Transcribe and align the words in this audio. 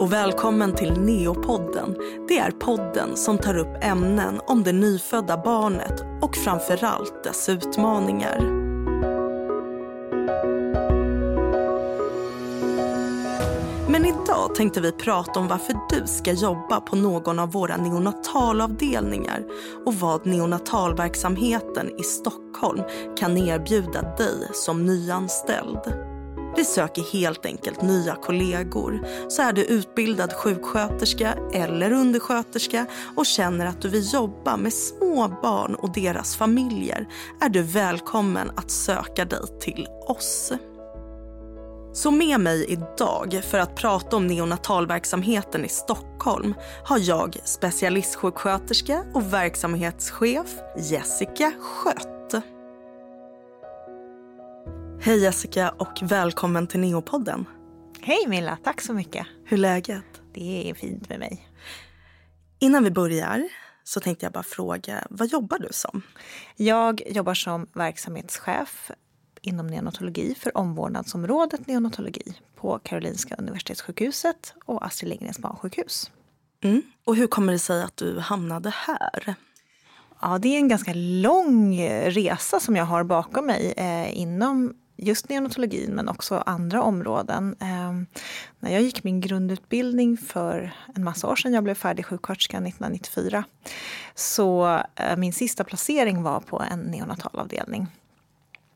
och 0.00 0.12
välkommen 0.12 0.74
till 0.74 1.00
Neopodden. 1.00 1.96
Det 2.28 2.38
är 2.38 2.50
podden 2.50 3.16
som 3.16 3.38
tar 3.38 3.56
upp 3.56 3.76
ämnen 3.80 4.40
om 4.46 4.62
det 4.62 4.72
nyfödda 4.72 5.36
barnet 5.36 6.04
och 6.22 6.36
framförallt 6.36 7.24
dess 7.24 7.48
utmaningar. 7.48 8.40
Men 13.88 14.06
idag 14.06 14.54
tänkte 14.54 14.80
vi 14.80 14.92
prata 14.92 15.40
om 15.40 15.48
varför 15.48 15.74
du 15.90 16.06
ska 16.06 16.32
jobba 16.32 16.80
på 16.80 16.96
någon 16.96 17.38
av 17.38 17.52
våra 17.52 17.76
neonatalavdelningar 17.76 19.44
och 19.86 19.94
vad 19.94 20.26
neonatalverksamheten 20.26 22.00
i 22.00 22.02
Stockholm 22.02 22.82
kan 23.18 23.38
erbjuda 23.38 24.02
dig 24.02 24.48
som 24.52 24.86
nyanställd. 24.86 26.09
Vi 26.56 26.64
söker 26.64 27.02
helt 27.12 27.46
enkelt 27.46 27.82
nya 27.82 28.14
kollegor. 28.14 29.06
Så 29.28 29.42
är 29.42 29.52
du 29.52 29.64
utbildad 29.64 30.32
sjuksköterska 30.32 31.34
eller 31.52 31.92
undersköterska 31.92 32.86
och 33.16 33.26
känner 33.26 33.66
att 33.66 33.82
du 33.82 33.88
vill 33.88 34.12
jobba 34.12 34.56
med 34.56 34.72
små 34.72 35.28
barn 35.42 35.74
och 35.74 35.92
deras 35.92 36.36
familjer 36.36 37.06
är 37.40 37.48
du 37.48 37.62
välkommen 37.62 38.50
att 38.56 38.70
söka 38.70 39.24
dig 39.24 39.40
till 39.60 39.86
oss. 40.08 40.52
Så 41.92 42.10
med 42.10 42.40
mig 42.40 42.64
idag 42.68 43.40
för 43.50 43.58
att 43.58 43.74
prata 43.74 44.16
om 44.16 44.26
neonatalverksamheten 44.26 45.64
i 45.64 45.68
Stockholm 45.68 46.54
har 46.84 46.98
jag 46.98 47.36
specialistsjuksköterska 47.44 49.04
och 49.14 49.32
verksamhetschef 49.32 50.48
Jessica 50.76 51.52
Skött. 51.60 52.19
Hej 55.02 55.22
Jessica 55.22 55.70
och 55.70 55.98
välkommen 56.02 56.66
till 56.66 56.80
Neopodden. 56.80 57.44
Hej 58.00 58.26
Milla, 58.28 58.58
tack 58.64 58.80
så 58.80 58.92
mycket. 58.94 59.26
Hur 59.44 59.56
är 59.56 59.60
läget? 59.60 60.04
Det 60.34 60.70
är 60.70 60.74
fint 60.74 61.08
med 61.08 61.18
mig. 61.18 61.48
Innan 62.58 62.84
vi 62.84 62.90
börjar 62.90 63.48
så 63.84 64.00
tänkte 64.00 64.26
jag 64.26 64.32
bara 64.32 64.42
fråga, 64.42 65.06
vad 65.10 65.28
jobbar 65.28 65.58
du 65.58 65.68
som? 65.70 66.02
Jag 66.56 67.02
jobbar 67.06 67.34
som 67.34 67.66
verksamhetschef 67.74 68.90
inom 69.42 69.66
neonatologi 69.66 70.34
för 70.34 70.56
omvårdnadsområdet 70.56 71.66
neonatologi 71.66 72.34
på 72.56 72.78
Karolinska 72.78 73.34
Universitetssjukhuset 73.34 74.54
och 74.64 74.86
Astrid 74.86 75.08
Lindgrens 75.08 75.38
barnsjukhus. 75.38 76.10
Mm. 76.62 76.82
Och 77.04 77.16
hur 77.16 77.26
kommer 77.26 77.52
det 77.52 77.58
sig 77.58 77.82
att 77.82 77.96
du 77.96 78.18
hamnade 78.18 78.70
här? 78.70 79.34
Ja, 80.22 80.38
det 80.38 80.48
är 80.48 80.58
en 80.58 80.68
ganska 80.68 80.92
lång 80.94 81.80
resa 81.88 82.60
som 82.60 82.76
jag 82.76 82.84
har 82.84 83.04
bakom 83.04 83.46
mig 83.46 83.74
eh, 83.76 84.18
inom 84.18 84.74
just 85.02 85.28
neonatologin 85.28 85.94
men 85.94 86.08
också 86.08 86.42
andra 86.46 86.82
områden. 86.82 87.56
Eh, 87.60 87.92
när 88.58 88.72
jag 88.72 88.82
gick 88.82 89.04
min 89.04 89.20
grundutbildning 89.20 90.16
för 90.16 90.74
en 90.94 91.04
massa 91.04 91.28
år 91.28 91.36
sedan, 91.36 91.52
jag 91.52 91.64
blev 91.64 91.74
färdig 91.74 92.06
sjuksköterska 92.06 92.56
1994, 92.56 93.44
så 94.14 94.80
eh, 94.94 95.16
min 95.16 95.32
sista 95.32 95.64
placering 95.64 96.22
var 96.22 96.40
på 96.40 96.62
en 96.70 96.80
neonatalavdelning. 96.80 97.86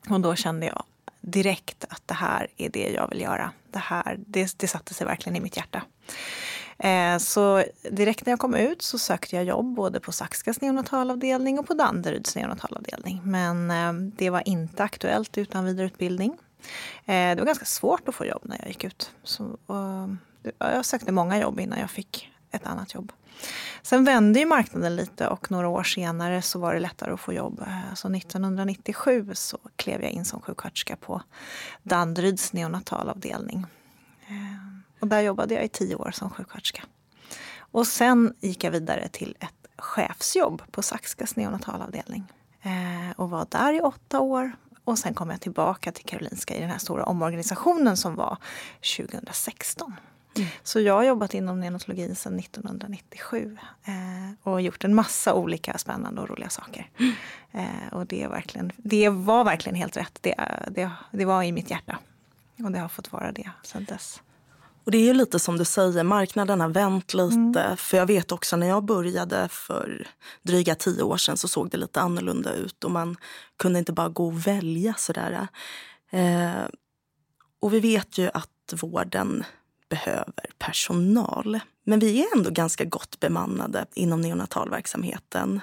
Och 0.08 0.20
då 0.20 0.34
kände 0.34 0.66
jag 0.66 0.83
direkt 1.20 1.84
att 1.89 2.03
det 2.06 2.14
här 2.14 2.47
är 2.56 2.69
det 2.69 2.88
jag 2.88 3.09
vill 3.09 3.20
göra. 3.20 3.50
Det, 3.70 3.78
här, 3.78 4.19
det, 4.27 4.59
det 4.59 4.69
satte 4.69 4.94
sig 4.94 5.06
verkligen 5.06 5.36
i 5.36 5.41
mitt 5.41 5.56
hjärta. 5.56 5.83
Eh, 6.78 7.19
så 7.19 7.64
direkt 7.91 8.27
när 8.27 8.33
jag 8.33 8.41
kom 8.41 8.55
ut 8.55 8.83
så 8.83 8.98
sökte 8.98 9.36
jag 9.36 9.44
jobb 9.44 9.75
både 9.75 10.00
på 10.00 10.12
Saxkas 10.12 10.61
neonatalavdelning 10.61 11.58
och 11.58 11.66
på 11.66 11.75
Danderyds 11.75 12.36
neonatalavdelning. 12.36 13.20
Men 13.25 13.70
eh, 13.70 13.92
det 14.16 14.31
var 14.31 14.48
inte 14.48 14.83
aktuellt 14.84 15.39
utan 15.39 15.64
vidareutbildning. 15.64 16.39
Eh, 17.05 17.14
det 17.14 17.36
var 17.39 17.47
ganska 17.47 17.64
svårt 17.64 18.08
att 18.08 18.14
få 18.14 18.25
jobb 18.25 18.42
när 18.44 18.58
jag 18.58 18.69
gick 18.69 18.84
ut. 18.84 19.11
Så, 19.22 19.58
jag 20.58 20.84
sökte 20.84 21.12
många 21.12 21.39
jobb 21.39 21.61
innan 21.61 21.78
jag 21.78 21.91
fick 21.91 22.31
ett 22.50 22.66
annat 22.66 22.94
jobb. 22.94 23.12
Sen 23.82 24.04
vände 24.04 24.38
ju 24.38 24.47
marknaden 24.47 24.97
lite 24.97 25.28
och 25.28 25.50
några 25.50 25.69
år 25.69 25.82
senare 25.82 26.43
så 26.43 26.59
var 26.59 26.75
det 26.75 26.81
lättare 26.81 27.12
att 27.12 27.21
få 27.21 27.32
jobb. 27.32 27.65
Så 27.94 28.15
1997 28.15 29.31
så 29.34 29.59
klev 29.77 30.03
jag 30.03 30.10
in 30.10 30.25
som 30.25 30.41
sjuksköterska 30.41 30.97
på 30.97 31.22
Danderyds 31.82 32.53
neonatalavdelning. 32.53 33.66
Och 35.00 35.09
där 35.09 35.21
jobbade 35.21 35.55
jag 35.55 35.65
i 35.65 35.69
tio 35.69 35.94
år 35.94 36.10
som 36.10 36.31
sjuksköterska. 36.31 36.82
Och 37.59 37.87
sen 37.87 38.34
gick 38.41 38.65
jag 38.65 38.71
vidare 38.71 39.09
till 39.09 39.37
ett 39.41 39.65
chefsjobb 39.77 40.62
på 40.71 40.82
Saxkas 40.82 41.37
neonatalavdelning. 41.37 42.32
Eh, 42.62 43.10
och 43.16 43.31
var 43.31 43.47
där 43.50 43.72
i 43.72 43.81
åtta 43.81 44.21
år. 44.21 44.53
Och 44.84 44.99
sen 44.99 45.15
kom 45.15 45.31
jag 45.31 45.41
tillbaka 45.41 45.93
till 45.93 46.04
Karolinska 46.04 46.56
i 46.56 46.60
den 46.60 46.71
här 46.71 46.78
stora 46.78 47.04
omorganisationen 47.04 47.97
som 47.97 48.15
var 48.15 48.38
2016. 48.97 49.94
Mm. 50.37 50.49
Så 50.62 50.81
jag 50.81 50.94
har 50.94 51.04
jobbat 51.04 51.34
inom 51.34 51.60
neonatologin 51.60 52.15
sedan 52.15 52.38
1997 52.38 53.59
eh, 53.84 53.93
och 54.43 54.60
gjort 54.60 54.84
en 54.84 54.94
massa 54.94 55.34
olika 55.34 55.78
spännande 55.78 56.21
och 56.21 56.28
roliga 56.28 56.49
saker. 56.49 56.91
Mm. 56.99 57.15
Eh, 57.53 57.93
och 57.93 58.06
det, 58.06 58.22
är 58.22 58.28
verkligen, 58.28 58.72
det 58.77 59.09
var 59.09 59.44
verkligen 59.44 59.77
helt 59.77 59.97
rätt. 59.97 60.19
Det, 60.21 60.34
det, 60.71 60.91
det 61.10 61.25
var 61.25 61.43
i 61.43 61.53
mitt 61.53 61.71
hjärta. 61.71 61.99
Och 62.65 62.72
det 62.72 62.78
har 62.78 62.88
fått 62.88 63.12
vara 63.12 63.33
det 63.33 63.50
sedan 63.62 63.84
dess. 63.84 64.22
Och 64.84 64.91
det 64.91 65.11
är 65.11 65.15
lite 65.15 65.39
som 65.39 65.59
du 65.59 65.65
säger, 65.65 66.03
marknaden 66.03 66.61
har 66.61 66.69
vänt 66.69 67.15
lite. 67.15 67.61
Mm. 67.61 67.77
För 67.77 67.97
jag 67.97 68.06
vet 68.06 68.33
också 68.33 68.56
när 68.56 68.67
jag 68.67 68.84
började 68.84 69.49
för 69.49 70.09
dryga 70.43 70.75
tio 70.75 71.03
år 71.03 71.17
sedan 71.17 71.37
så 71.37 71.49
såg 71.49 71.71
det 71.71 71.77
lite 71.77 72.00
annorlunda 72.00 72.53
ut 72.53 72.84
och 72.84 72.91
man 72.91 73.17
kunde 73.56 73.78
inte 73.78 73.93
bara 73.93 74.09
gå 74.09 74.27
och 74.27 74.47
välja 74.47 74.95
sådär. 74.99 75.49
Eh, 76.11 76.65
och 77.61 77.75
vi 77.75 77.81
vet 77.81 78.19
ju 78.19 78.31
att 78.34 78.50
vården 78.72 79.45
behöver 79.89 80.47
personal. 80.59 81.61
Men 81.84 81.99
vi 81.99 82.21
är 82.21 82.37
ändå 82.37 82.51
ganska 82.51 82.84
gott 82.84 83.21
bemannade 83.21 83.87
inom 83.95 84.21
neonatalverksamheten. 84.21 85.61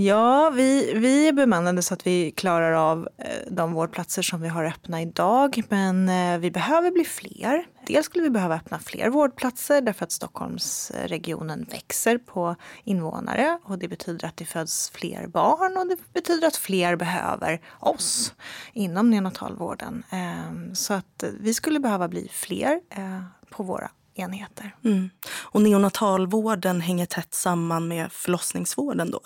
Ja, 0.00 0.50
vi, 0.50 0.92
vi 0.94 1.28
är 1.28 1.32
bemannade 1.32 1.82
så 1.82 1.94
att 1.94 2.06
vi 2.06 2.30
klarar 2.30 2.72
av 2.72 3.08
eh, 3.18 3.52
de 3.52 3.72
vårdplatser 3.72 4.22
som 4.22 4.40
vi 4.40 4.48
har 4.48 4.64
öppna 4.64 5.02
idag. 5.02 5.62
Men 5.68 6.08
eh, 6.08 6.38
vi 6.38 6.50
behöver 6.50 6.90
bli 6.90 7.04
fler. 7.04 7.66
Dels 7.86 8.06
skulle 8.06 8.24
vi 8.24 8.30
behöva 8.30 8.56
öppna 8.56 8.78
fler 8.78 9.08
vårdplatser 9.08 9.80
därför 9.80 10.04
att 10.04 10.12
Stockholmsregionen 10.12 11.66
växer 11.70 12.18
på 12.18 12.56
invånare. 12.84 13.58
Och 13.64 13.78
det 13.78 13.88
betyder 13.88 14.28
att 14.28 14.36
det 14.36 14.44
föds 14.44 14.90
fler 14.90 15.26
barn 15.26 15.76
och 15.76 15.86
det 15.86 16.12
betyder 16.12 16.48
att 16.48 16.56
fler 16.56 16.96
behöver 16.96 17.60
oss 17.80 18.34
inom 18.72 19.10
neonatalvården. 19.10 20.02
Ehm, 20.10 20.74
så 20.74 20.94
att 20.94 21.22
eh, 21.22 21.30
vi 21.40 21.54
skulle 21.54 21.80
behöva 21.80 22.08
bli 22.08 22.28
fler 22.32 22.80
på 23.50 23.62
våra 23.62 23.90
enheter. 24.14 24.76
Mm. 24.84 25.10
Och 25.30 25.62
neonatalvården 25.62 26.80
hänger 26.80 27.06
tätt 27.06 27.34
samman 27.34 27.88
med 27.88 28.12
förlossningsvården 28.12 29.10
då? 29.10 29.20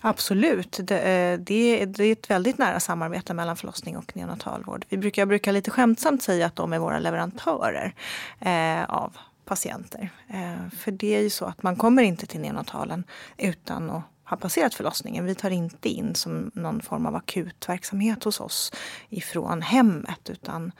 Absolut. 0.00 0.78
Eh, 0.78 0.86
det, 0.86 1.38
det, 1.86 2.04
är 2.04 2.12
ett 2.12 2.30
väldigt 2.30 2.58
nära 2.58 2.80
samarbete 2.80 3.34
mellan 3.34 3.56
förlossning 3.56 3.96
och 3.96 4.16
neonatalvård. 4.16 4.84
Vi 4.88 4.96
brukar, 4.96 5.22
jag 5.22 5.28
brukar 5.28 5.52
lite 5.52 5.70
skämtsamt 5.70 6.22
säga 6.22 6.46
att 6.46 6.56
de 6.56 6.72
är 6.72 6.78
våra 6.78 6.98
leverantörer 6.98 7.94
eh, 8.40 8.84
av 8.84 9.16
patienter. 9.44 10.10
Eh, 10.28 10.68
för 10.78 10.90
det 10.90 11.14
är 11.14 11.20
ju 11.20 11.30
så 11.30 11.44
att 11.44 11.62
man 11.62 11.76
kommer 11.76 12.02
inte 12.02 12.26
till 12.26 12.40
neonatalen 12.40 13.04
utan 13.36 13.90
att 13.90 14.02
ha 14.24 14.36
passerat 14.36 14.74
förlossningen. 14.74 15.24
Vi 15.24 15.34
tar 15.34 15.50
inte 15.50 15.88
in 15.88 16.14
som 16.14 16.50
någon 16.54 16.82
form 16.82 17.06
av 17.06 17.16
akutverksamhet 17.16 18.24
hos 18.24 18.40
oss 18.40 18.72
ifrån 19.08 19.62
hemmet 19.62 20.30
utan 20.30 20.72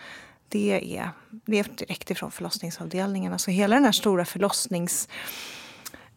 det 0.48 0.98
är, 0.98 1.10
det 1.30 1.58
är 1.58 1.66
direkt 1.76 2.10
ifrån 2.10 2.30
förlossningsavdelningen. 2.30 3.38
Så 3.38 3.50
hela 3.50 3.76
den 3.76 3.84
här 3.84 3.92
stora 3.92 4.24
förlossnings 4.24 5.08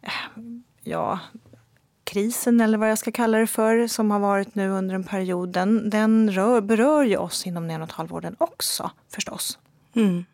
eh, 0.01 0.41
ja, 0.83 1.19
krisen 2.05 2.61
eller 2.61 2.77
vad 2.77 2.91
jag 2.91 2.97
ska 2.97 3.11
kalla 3.11 3.37
det 3.37 3.47
för 3.47 3.87
som 3.87 4.11
har 4.11 4.19
varit 4.19 4.55
nu 4.55 4.69
under 4.69 4.95
en 4.95 5.03
period 5.03 5.49
den, 5.49 5.89
den 5.89 6.31
rör, 6.31 6.61
berör 6.61 7.03
ju 7.03 7.17
oss 7.17 7.47
inom 7.47 7.67
neonatalvården 7.67 8.35
också 8.39 8.91
förstås. 9.09 9.59
Mm. 9.95 10.25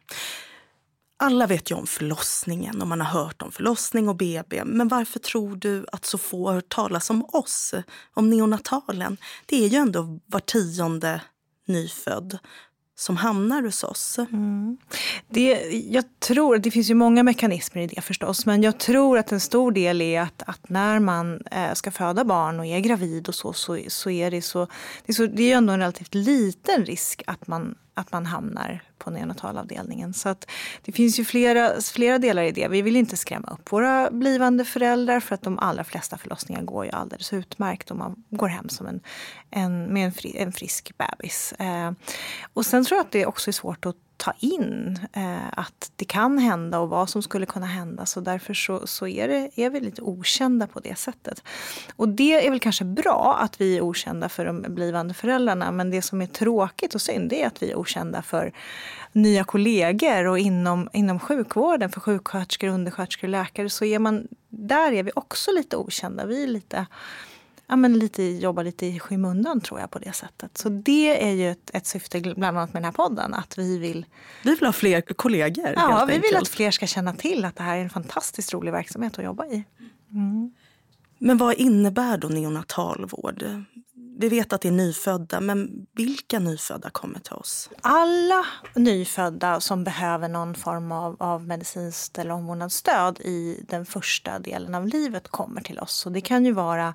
Alla 1.17 1.47
vet 1.47 1.71
ju 1.71 1.75
om 1.75 1.87
förlossningen 1.87 2.81
och 2.81 2.87
man 2.87 3.01
har 3.01 3.23
hört 3.23 3.41
om 3.41 3.51
förlossning 3.51 4.09
och 4.09 4.15
BB. 4.15 4.63
Men 4.65 4.87
varför 4.87 5.19
tror 5.19 5.55
du 5.55 5.85
att 5.91 6.05
så 6.05 6.17
få 6.17 6.47
har 6.47 6.53
hört 6.53 6.69
talas 6.69 7.09
om 7.09 7.25
oss, 7.25 7.73
om 8.13 8.29
neonatalen? 8.29 9.17
Det 9.45 9.63
är 9.63 9.67
ju 9.67 9.77
ändå 9.77 10.19
var 10.25 10.39
tionde 10.39 11.21
nyfödd 11.67 12.39
som 13.01 13.17
hamnar 13.17 13.63
hos 13.63 13.83
oss. 13.83 14.17
Mm. 14.19 14.77
Det, 15.29 15.49
jag 15.89 16.03
tror, 16.19 16.57
det 16.57 16.71
finns 16.71 16.89
ju 16.89 16.93
många 16.93 17.23
mekanismer 17.23 17.81
i 17.81 17.87
det 17.87 18.01
förstås, 18.01 18.45
men 18.45 18.63
jag 18.63 18.77
tror 18.77 19.17
att 19.17 19.31
en 19.31 19.39
stor 19.39 19.71
del 19.71 20.01
är 20.01 20.21
att, 20.21 20.43
att 20.45 20.69
när 20.69 20.99
man 20.99 21.41
eh, 21.51 21.73
ska 21.73 21.91
föda 21.91 22.23
barn 22.23 22.59
och 22.59 22.65
är 22.65 22.79
gravid 22.79 23.27
och 23.27 23.35
så, 23.35 23.53
så, 23.53 23.79
så 23.87 24.09
är 24.09 24.31
det 24.31 24.41
så, 24.41 24.67
det 25.05 25.11
är 25.11 25.13
så, 25.13 25.25
det 25.25 25.43
är 25.43 25.47
ju 25.47 25.53
ändå 25.53 25.73
en 25.73 25.79
relativt 25.79 26.13
liten 26.13 26.85
risk 26.85 27.23
att 27.27 27.47
man 27.47 27.75
att 27.93 28.11
man 28.11 28.25
hamnar 28.25 28.81
på 28.97 29.09
neonatalavdelningen. 29.09 30.13
Så 30.13 30.29
att 30.29 30.49
det 30.81 30.91
finns 30.91 31.19
ju 31.19 31.25
flera, 31.25 31.81
flera 31.81 32.19
delar 32.19 32.43
i 32.43 32.51
det. 32.51 32.67
Vi 32.67 32.81
vill 32.81 32.95
inte 32.95 33.17
skrämma 33.17 33.47
upp 33.47 33.71
våra 33.71 34.11
blivande 34.11 34.65
föräldrar 34.65 35.19
för 35.19 35.35
att 35.35 35.41
de 35.41 35.59
allra 35.59 35.83
flesta 35.83 36.17
förlossningar 36.17 36.61
går 36.61 36.85
ju 36.85 36.91
alldeles 36.91 37.33
utmärkt 37.33 37.91
och 37.91 37.97
man 37.97 38.23
går 38.29 38.47
hem 38.47 38.69
som 38.69 38.87
en, 38.87 38.99
en, 39.49 39.93
med 39.93 40.05
en, 40.05 40.11
fri, 40.11 40.37
en 40.37 40.51
frisk 40.51 40.91
bebis. 40.97 41.53
Eh, 41.53 41.91
och 42.53 42.65
sen 42.65 42.85
tror 42.85 42.97
jag 42.97 43.05
att 43.05 43.11
det 43.11 43.25
också 43.25 43.49
är 43.49 43.53
svårt 43.53 43.85
att 43.85 43.95
ta 44.21 44.33
in 44.39 44.99
eh, 45.13 45.47
att 45.51 45.91
det 45.95 46.05
kan 46.05 46.37
hända 46.37 46.79
och 46.79 46.89
vad 46.89 47.09
som 47.09 47.23
skulle 47.23 47.45
kunna 47.45 47.65
hända. 47.65 48.05
Så 48.05 48.19
därför 48.19 48.53
så, 48.53 48.87
så 48.87 49.07
är, 49.07 49.27
det, 49.27 49.49
är 49.55 49.69
vi 49.69 49.79
lite 49.79 50.01
okända 50.01 50.67
på 50.67 50.79
det 50.79 50.97
sättet. 50.97 51.43
Och 51.95 52.09
det 52.09 52.45
är 52.45 52.49
väl 52.49 52.59
kanske 52.59 52.85
bra 52.85 53.37
att 53.41 53.61
vi 53.61 53.77
är 53.77 53.81
okända 53.81 54.29
för 54.29 54.45
de 54.45 54.61
blivande 54.61 55.13
föräldrarna. 55.13 55.71
Men 55.71 55.91
det 55.91 56.01
som 56.01 56.21
är 56.21 56.25
tråkigt 56.25 56.95
och 56.95 57.01
synd 57.01 57.33
är 57.33 57.47
att 57.47 57.63
vi 57.63 57.71
är 57.71 57.75
okända 57.75 58.21
för 58.21 58.53
nya 59.11 59.43
kollegor 59.43 60.27
och 60.27 60.39
inom, 60.39 60.89
inom 60.93 61.19
sjukvården 61.19 61.89
för 61.89 61.99
sjuksköterskor, 61.99 62.67
undersköterskor 62.67 63.27
och 63.27 63.31
läkare 63.31 63.69
så 63.69 63.85
är 63.85 63.99
man, 63.99 64.27
där 64.49 64.91
är 64.91 65.03
vi 65.03 65.11
också 65.15 65.51
lite 65.51 65.77
okända. 65.77 66.25
Vi 66.25 66.43
är 66.43 66.47
lite 66.47 66.85
ja, 67.71 67.75
men 67.75 67.99
lite, 67.99 68.23
jobba 68.23 68.63
lite 68.63 68.85
i 68.85 68.99
skymundan 68.99 69.61
tror 69.61 69.79
jag 69.79 69.91
på 69.91 69.99
det 69.99 70.13
sättet. 70.13 70.57
Så 70.57 70.69
det 70.69 71.23
är 71.23 71.31
ju 71.31 71.51
ett, 71.51 71.71
ett 71.73 71.87
syfte 71.87 72.21
bland 72.21 72.57
annat 72.57 72.73
med 72.73 72.81
den 72.81 72.85
här 72.85 72.91
podden. 72.91 73.33
Att 73.33 73.57
vi 73.57 73.77
vill... 73.77 74.05
Vi 74.43 74.55
vill 74.55 74.65
ha 74.65 74.73
fler 74.73 75.01
kollegor. 75.01 75.73
Ja, 75.75 76.05
vi 76.07 76.19
vill 76.19 76.35
att 76.35 76.47
fler 76.47 76.71
ska 76.71 76.87
känna 76.87 77.13
till 77.13 77.45
att 77.45 77.55
det 77.55 77.63
här 77.63 77.77
är 77.77 77.81
en 77.81 77.89
fantastiskt 77.89 78.53
rolig 78.53 78.71
verksamhet 78.71 79.19
att 79.19 79.25
jobba 79.25 79.45
i. 79.45 79.63
Mm. 80.11 80.51
Men 81.17 81.37
vad 81.37 81.53
innebär 81.53 82.17
då 82.17 82.27
neonatalvård? 82.27 83.45
Vi 84.17 84.29
vet 84.29 84.53
att 84.53 84.61
det 84.61 84.67
är 84.67 84.71
nyfödda, 84.71 85.41
men 85.41 85.87
vilka 85.95 86.39
nyfödda 86.39 86.89
kommer 86.89 87.19
till 87.19 87.33
oss? 87.33 87.69
Alla 87.81 88.45
nyfödda 88.75 89.59
som 89.59 89.83
behöver 89.83 90.27
någon 90.27 90.55
form 90.55 90.91
av, 90.91 91.15
av 91.19 91.47
medicinskt 91.47 92.17
eller 92.17 92.31
omvårdnadsstöd 92.31 93.19
i 93.19 93.65
den 93.67 93.85
första 93.85 94.39
delen 94.39 94.75
av 94.75 94.87
livet 94.87 95.27
kommer 95.27 95.61
till 95.61 95.79
oss. 95.79 95.93
Så 95.93 96.09
det 96.09 96.21
kan 96.21 96.45
ju 96.45 96.51
vara 96.51 96.93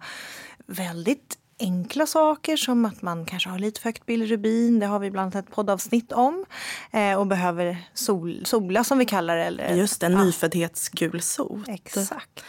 väldigt 0.66 1.38
enkla 1.58 2.06
saker 2.06 2.56
som 2.56 2.84
att 2.84 3.02
man 3.02 3.26
kanske 3.26 3.48
har 3.48 3.58
lite 3.58 3.80
för 3.80 3.88
högt 3.88 4.06
bilirubin. 4.06 4.78
Det 4.78 4.86
har 4.86 4.98
vi 4.98 5.10
bland 5.10 5.36
annat 5.36 5.48
ett 5.48 5.54
poddavsnitt 5.54 6.12
om. 6.12 6.44
Eh, 6.90 7.18
och 7.18 7.26
behöver 7.26 7.88
sol, 7.94 8.42
sola 8.46 8.84
som 8.84 8.98
vi 8.98 9.04
kallar 9.04 9.36
det. 9.36 9.44
Eller, 9.44 9.74
Just 9.74 10.00
det, 10.00 10.08
ja. 10.10 10.24
nyföddhetsgulsot. 10.24 11.68
Exakt. 11.68 12.44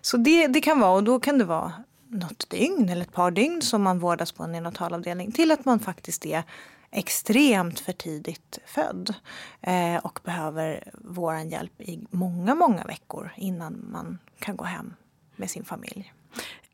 Så 0.00 0.16
det, 0.16 0.46
det 0.46 0.60
kan 0.60 0.80
vara, 0.80 0.92
och 0.92 1.04
då 1.04 1.20
kan 1.20 1.38
det 1.38 1.44
vara 1.44 1.72
något 2.08 2.50
dygn 2.50 2.88
eller 2.88 3.02
ett 3.02 3.12
par 3.12 3.30
dygn 3.30 3.62
som 3.62 3.82
man 3.82 3.98
vårdas 3.98 4.32
på 4.32 4.42
en 4.42 4.52
neonatalavdelning 4.52 5.32
till 5.32 5.50
att 5.50 5.64
man 5.64 5.80
faktiskt 5.80 6.26
är 6.26 6.42
extremt 6.90 7.80
för 7.80 7.92
tidigt 7.92 8.58
född 8.66 9.14
eh, 9.60 9.96
och 9.96 10.20
behöver 10.24 10.90
vår 10.94 11.36
hjälp 11.38 11.80
i 11.80 12.06
många, 12.10 12.54
många 12.54 12.84
veckor 12.84 13.32
innan 13.36 13.84
man 13.92 14.18
kan 14.38 14.56
gå 14.56 14.64
hem 14.64 14.94
med 15.36 15.50
sin 15.50 15.64
familj 15.64 16.12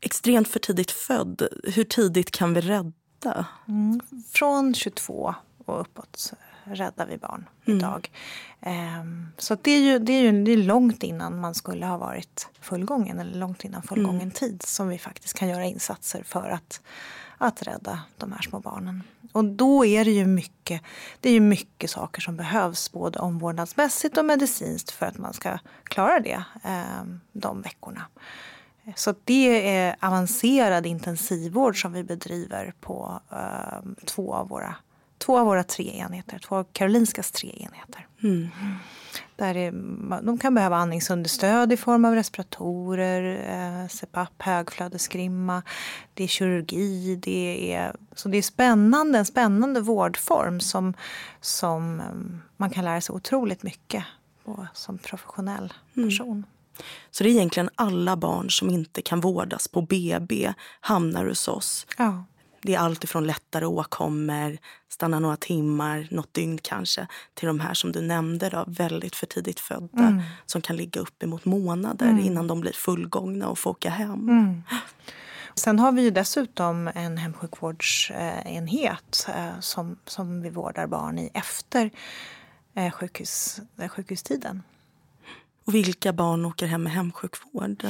extremt 0.01 0.47
för 0.47 0.59
tidigt 0.59 0.91
född, 0.91 1.47
hur 1.63 1.83
tidigt 1.83 2.31
kan 2.31 2.53
vi 2.53 2.61
rädda? 2.61 3.45
Mm. 3.67 4.01
Från 4.33 4.73
22 4.73 5.35
och 5.65 5.81
uppåt 5.81 6.33
räddar 6.63 7.05
vi 7.05 7.17
barn 7.17 7.49
mm. 7.65 7.79
idag. 7.79 8.11
Um, 9.01 9.27
så 9.37 9.57
det 9.61 9.71
är 9.71 9.79
ju, 9.79 9.99
det 9.99 10.13
är 10.13 10.21
ju 10.21 10.43
det 10.43 10.51
är 10.51 10.57
långt 10.57 11.03
innan 11.03 11.39
man 11.39 11.55
skulle 11.55 11.85
ha 11.85 11.97
varit 11.97 12.47
fullgången 12.61 13.19
eller 13.19 13.39
långt 13.39 13.65
innan 13.65 13.81
fullgången 13.81 14.21
mm. 14.21 14.31
tid 14.31 14.61
som 14.61 14.87
vi 14.87 14.97
faktiskt 14.97 15.33
kan 15.33 15.49
göra 15.49 15.65
insatser 15.65 16.23
för 16.23 16.49
att, 16.49 16.81
att 17.37 17.63
rädda 17.63 18.01
de 18.17 18.31
här 18.31 18.41
små 18.41 18.59
barnen. 18.59 19.03
Och 19.31 19.45
då 19.45 19.85
är 19.85 20.05
det 20.05 20.11
ju 20.11 20.25
mycket, 20.25 20.81
det 21.19 21.29
är 21.29 21.33
ju 21.33 21.39
mycket 21.39 21.89
saker 21.89 22.21
som 22.21 22.35
behövs 22.35 22.91
både 22.91 23.19
omvårdnadsmässigt 23.19 24.17
och 24.17 24.25
medicinskt 24.25 24.91
för 24.91 25.05
att 25.05 25.17
man 25.17 25.33
ska 25.33 25.57
klara 25.83 26.19
det 26.19 26.43
um, 27.01 27.21
de 27.31 27.61
veckorna. 27.61 28.05
Så 28.95 29.15
det 29.23 29.77
är 29.77 29.95
avancerad 29.99 30.85
intensivvård 30.85 31.81
som 31.81 31.93
vi 31.93 32.03
bedriver 32.03 32.73
på 32.81 33.21
eh, 33.31 34.05
två, 34.05 34.33
av 34.33 34.49
våra, 34.49 34.75
två 35.17 35.39
av 35.39 35.45
våra 35.45 35.63
tre 35.63 35.97
enheter. 35.97 36.39
Två 36.39 36.55
av 36.55 36.65
Karolinskas 36.73 37.31
tre 37.31 37.49
enheter. 37.49 38.07
Mm. 38.23 38.49
Där 39.35 39.57
är, 39.57 39.71
de 40.21 40.37
kan 40.37 40.55
behöva 40.55 40.75
andningsunderstöd 40.75 41.73
i 41.73 41.77
form 41.77 42.05
av 42.05 42.15
respiratorer, 42.15 43.43
eh, 43.49 43.87
CPAP, 43.87 44.41
högflödesgrimma. 44.41 45.63
Det 46.13 46.23
är 46.23 46.27
kirurgi. 46.27 47.15
Det 47.15 47.73
är, 47.73 47.95
så 48.15 48.29
det 48.29 48.37
är 48.37 48.41
spännande, 48.41 49.19
en 49.19 49.25
spännande 49.25 49.81
vårdform 49.81 50.59
som, 50.59 50.93
som 51.41 51.99
eh, 51.99 52.05
man 52.57 52.69
kan 52.69 52.85
lära 52.85 53.01
sig 53.01 53.15
otroligt 53.15 53.63
mycket 53.63 54.03
på 54.45 54.67
som 54.73 54.97
professionell 54.97 55.73
mm. 55.95 56.09
person. 56.09 56.27
Mm. 56.27 56.43
Så 57.11 57.23
det 57.23 57.29
är 57.29 57.31
egentligen 57.31 57.69
alla 57.75 58.17
barn 58.17 58.49
som 58.49 58.69
inte 58.69 59.01
kan 59.01 59.19
vårdas 59.19 59.67
på 59.67 59.81
BB 59.81 60.53
hamnar 60.79 61.25
hos 61.25 61.47
oss. 61.47 61.87
Ja. 61.97 62.25
Det 62.63 62.75
är 62.75 62.79
allt 62.79 63.03
ifrån 63.03 63.27
lättare 63.27 63.65
åkommor, 63.65 64.57
stanna 64.89 65.19
några 65.19 65.37
timmar, 65.37 66.07
något 66.11 66.33
dygn 66.33 66.59
kanske 66.61 67.07
till 67.33 67.47
de 67.47 67.59
här 67.59 67.73
som 67.73 67.91
du 67.91 68.01
nämnde, 68.01 68.49
då, 68.49 68.63
väldigt 68.67 69.15
för 69.15 69.25
tidigt 69.25 69.59
födda 69.59 70.03
mm. 70.03 70.21
som 70.45 70.61
kan 70.61 70.75
ligga 70.75 71.01
uppemot 71.01 71.45
månader 71.45 72.05
mm. 72.05 72.25
innan 72.25 72.47
de 72.47 72.61
blir 72.61 72.73
fullgångna 72.73 73.47
och 73.47 73.59
får 73.59 73.71
åka 73.71 73.89
hem. 73.89 74.29
Mm. 74.29 74.63
Sen 75.55 75.79
har 75.79 75.91
vi 75.91 76.01
ju 76.01 76.09
dessutom 76.09 76.91
en 76.95 77.17
hemsjukvårdsenhet 77.17 79.27
eh, 79.35 79.59
som, 79.59 79.97
som 80.05 80.41
vi 80.41 80.49
vårdar 80.49 80.87
barn 80.87 81.19
i 81.19 81.31
efter 81.33 81.91
eh, 82.75 82.91
sjukhus, 82.91 83.61
eh, 83.77 83.89
sjukhustiden. 83.89 84.63
Och 85.65 85.75
vilka 85.75 86.13
barn 86.13 86.45
åker 86.45 86.67
hem 86.67 86.83
med 86.83 86.93
hemsjukvård? 86.93 87.87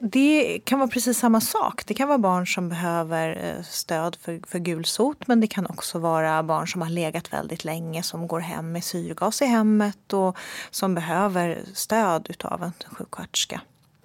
Det 0.00 0.60
kan 0.64 0.78
vara 0.78 0.88
precis 0.88 1.18
samma 1.18 1.40
sak. 1.40 1.86
Det 1.86 1.94
kan 1.94 2.08
vara 2.08 2.18
barn 2.18 2.46
som 2.46 2.68
behöver 2.68 3.54
eh, 3.56 3.62
stöd 3.62 4.16
för, 4.20 4.40
för 4.46 4.58
gulsot 4.58 5.26
men 5.26 5.40
det 5.40 5.46
kan 5.46 5.66
också 5.66 5.98
vara 5.98 6.42
barn 6.42 6.68
som 6.68 6.82
har 6.82 6.90
legat 6.90 7.32
väldigt 7.32 7.64
länge 7.64 8.02
som 8.02 8.26
går 8.26 8.40
hem 8.40 8.72
med 8.72 8.84
syrgas 8.84 9.42
i 9.42 9.44
hemmet 9.44 10.12
och 10.12 10.36
som 10.70 10.94
behöver 10.94 11.60
stöd 11.74 12.36
av 12.44 12.62
en 12.62 12.72
sjuksköterska 12.86 13.60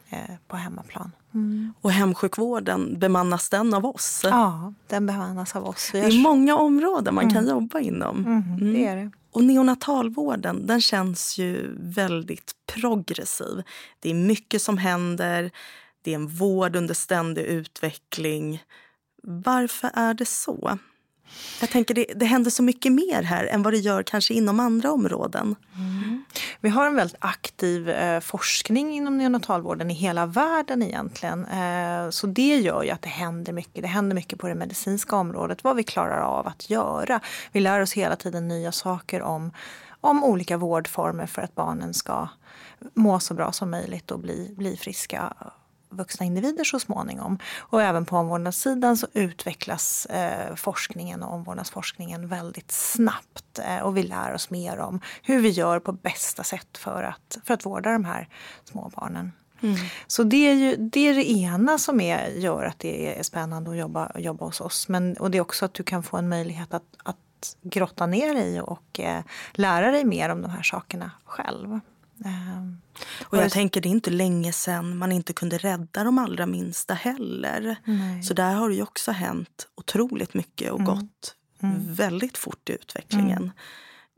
eh, 0.09 0.35
på 0.47 0.57
hemmaplan. 0.57 1.11
Mm. 1.33 1.73
Och 1.81 1.91
hemsjukvården, 1.91 2.99
bemannas 2.99 3.49
den 3.49 3.73
av 3.73 3.85
oss? 3.85 4.21
Ja, 4.23 4.73
den 4.87 5.05
bemannas 5.05 5.55
av 5.55 5.67
oss. 5.67 5.89
Det 5.91 5.99
är 5.99 6.23
många 6.23 6.55
områden 6.55 7.15
man 7.15 7.23
mm. 7.23 7.35
kan 7.35 7.47
jobba 7.47 7.79
inom. 7.79 8.17
Mm, 8.17 8.43
mm. 8.59 8.73
Det 8.73 8.85
är 8.85 8.95
det. 8.95 9.11
Och 9.31 9.43
neonatalvården 9.43 10.67
den 10.67 10.81
känns 10.81 11.37
ju 11.37 11.75
väldigt 11.77 12.51
progressiv. 12.65 13.63
Det 13.99 14.09
är 14.09 14.13
mycket 14.13 14.61
som 14.61 14.77
händer, 14.77 15.51
det 16.01 16.11
är 16.11 16.15
en 16.15 16.27
vård 16.27 16.75
under 16.75 16.93
ständig 16.93 17.41
utveckling. 17.41 18.63
Varför 19.23 19.91
är 19.93 20.13
det 20.13 20.25
så? 20.25 20.77
Jag 21.61 21.69
tänker 21.69 21.93
det, 21.93 22.05
det 22.15 22.25
händer 22.25 22.51
så 22.51 22.63
mycket 22.63 22.91
mer 22.91 23.23
här 23.23 23.45
än 23.45 23.63
vad 23.63 23.73
det 23.73 23.77
gör 23.77 24.03
kanske 24.03 24.33
inom 24.33 24.59
andra 24.59 24.91
områden. 24.91 25.55
Mm. 25.75 26.23
Vi 26.59 26.69
har 26.69 26.87
en 26.87 26.95
väldigt 26.95 27.17
aktiv 27.19 27.89
eh, 27.89 28.19
forskning 28.19 28.93
inom 28.93 29.17
neonatalvården 29.17 29.91
i 29.91 29.93
hela 29.93 30.25
världen 30.25 30.83
egentligen. 30.83 31.45
Eh, 31.45 32.09
så 32.09 32.27
det 32.27 32.57
gör 32.57 32.83
ju 32.83 32.89
att 32.89 33.01
det 33.01 33.09
händer 33.09 33.53
mycket. 33.53 33.81
Det 33.81 33.87
händer 33.87 34.15
mycket 34.15 34.39
på 34.39 34.47
det 34.47 34.55
medicinska 34.55 35.15
området, 35.15 35.63
vad 35.63 35.75
vi 35.75 35.83
klarar 35.83 36.21
av 36.21 36.47
att 36.47 36.69
göra. 36.69 37.19
Vi 37.51 37.59
lär 37.59 37.81
oss 37.81 37.93
hela 37.93 38.15
tiden 38.15 38.47
nya 38.47 38.71
saker 38.71 39.21
om, 39.21 39.51
om 40.01 40.23
olika 40.23 40.57
vårdformer 40.57 41.25
för 41.25 41.41
att 41.41 41.55
barnen 41.55 41.93
ska 41.93 42.27
må 42.93 43.19
så 43.19 43.33
bra 43.33 43.51
som 43.51 43.71
möjligt 43.71 44.11
och 44.11 44.19
bli, 44.19 44.53
bli 44.57 44.77
friska 44.77 45.33
vuxna 45.91 46.25
individer 46.25 46.63
så 46.63 46.79
småningom. 46.79 47.39
Och 47.59 47.81
även 47.81 48.05
på 48.05 48.17
omvårdnadssidan 48.17 48.97
så 48.97 49.07
utvecklas 49.13 50.05
eh, 50.05 50.55
forskningen 50.55 51.23
och 51.23 51.33
omvårdnadsforskningen 51.33 52.27
väldigt 52.27 52.71
snabbt. 52.71 53.59
Eh, 53.59 53.79
och 53.79 53.97
vi 53.97 54.03
lär 54.03 54.33
oss 54.33 54.49
mer 54.49 54.77
om 54.77 55.01
hur 55.23 55.41
vi 55.41 55.49
gör 55.49 55.79
på 55.79 55.91
bästa 55.91 56.43
sätt 56.43 56.77
för 56.77 57.03
att, 57.03 57.37
för 57.43 57.53
att 57.53 57.65
vårda 57.65 57.91
de 57.91 58.05
här 58.05 58.27
små 58.63 58.91
barnen. 58.95 59.31
Mm. 59.61 59.75
Så 60.07 60.23
det 60.23 60.49
är, 60.49 60.53
ju, 60.53 60.75
det 60.75 61.07
är 61.07 61.13
det 61.13 61.31
ena 61.31 61.77
som 61.77 62.01
är, 62.01 62.27
gör 62.27 62.63
att 62.63 62.79
det 62.79 63.19
är 63.19 63.23
spännande 63.23 63.71
att 63.71 63.77
jobba, 63.77 64.11
jobba 64.15 64.45
hos 64.45 64.61
oss. 64.61 64.89
Men, 64.89 65.17
och 65.17 65.31
det 65.31 65.37
är 65.37 65.41
också 65.41 65.65
att 65.65 65.73
du 65.73 65.83
kan 65.83 66.03
få 66.03 66.17
en 66.17 66.29
möjlighet 66.29 66.73
att, 66.73 66.83
att 67.03 67.17
grotta 67.61 68.05
ner 68.05 68.33
dig 68.33 68.61
och 68.61 68.99
eh, 68.99 69.23
lära 69.51 69.91
dig 69.91 70.05
mer 70.05 70.29
om 70.29 70.41
de 70.41 70.51
här 70.51 70.63
sakerna 70.63 71.11
själv. 71.25 71.79
Ehm, 72.25 72.81
och 73.27 73.37
jag 73.37 73.51
tänker 73.51 73.81
det 73.81 73.89
är 73.89 73.91
inte 73.91 74.09
länge 74.09 74.53
sedan 74.53 74.97
man 74.97 75.11
inte 75.11 75.33
kunde 75.33 75.57
rädda 75.57 76.03
de 76.03 76.17
allra 76.17 76.45
minsta 76.45 76.93
heller. 76.93 77.75
Nej. 77.85 78.23
Så 78.23 78.33
där 78.33 78.53
har 78.53 78.69
det 78.69 78.81
också 78.81 79.11
hänt 79.11 79.67
otroligt 79.75 80.33
mycket 80.33 80.71
och 80.71 80.79
mm. 80.79 80.95
gått 80.95 81.35
mm. 81.63 81.93
väldigt 81.93 82.37
fort 82.37 82.69
i 82.69 82.73
utvecklingen. 82.73 83.37
Mm. 83.37 83.51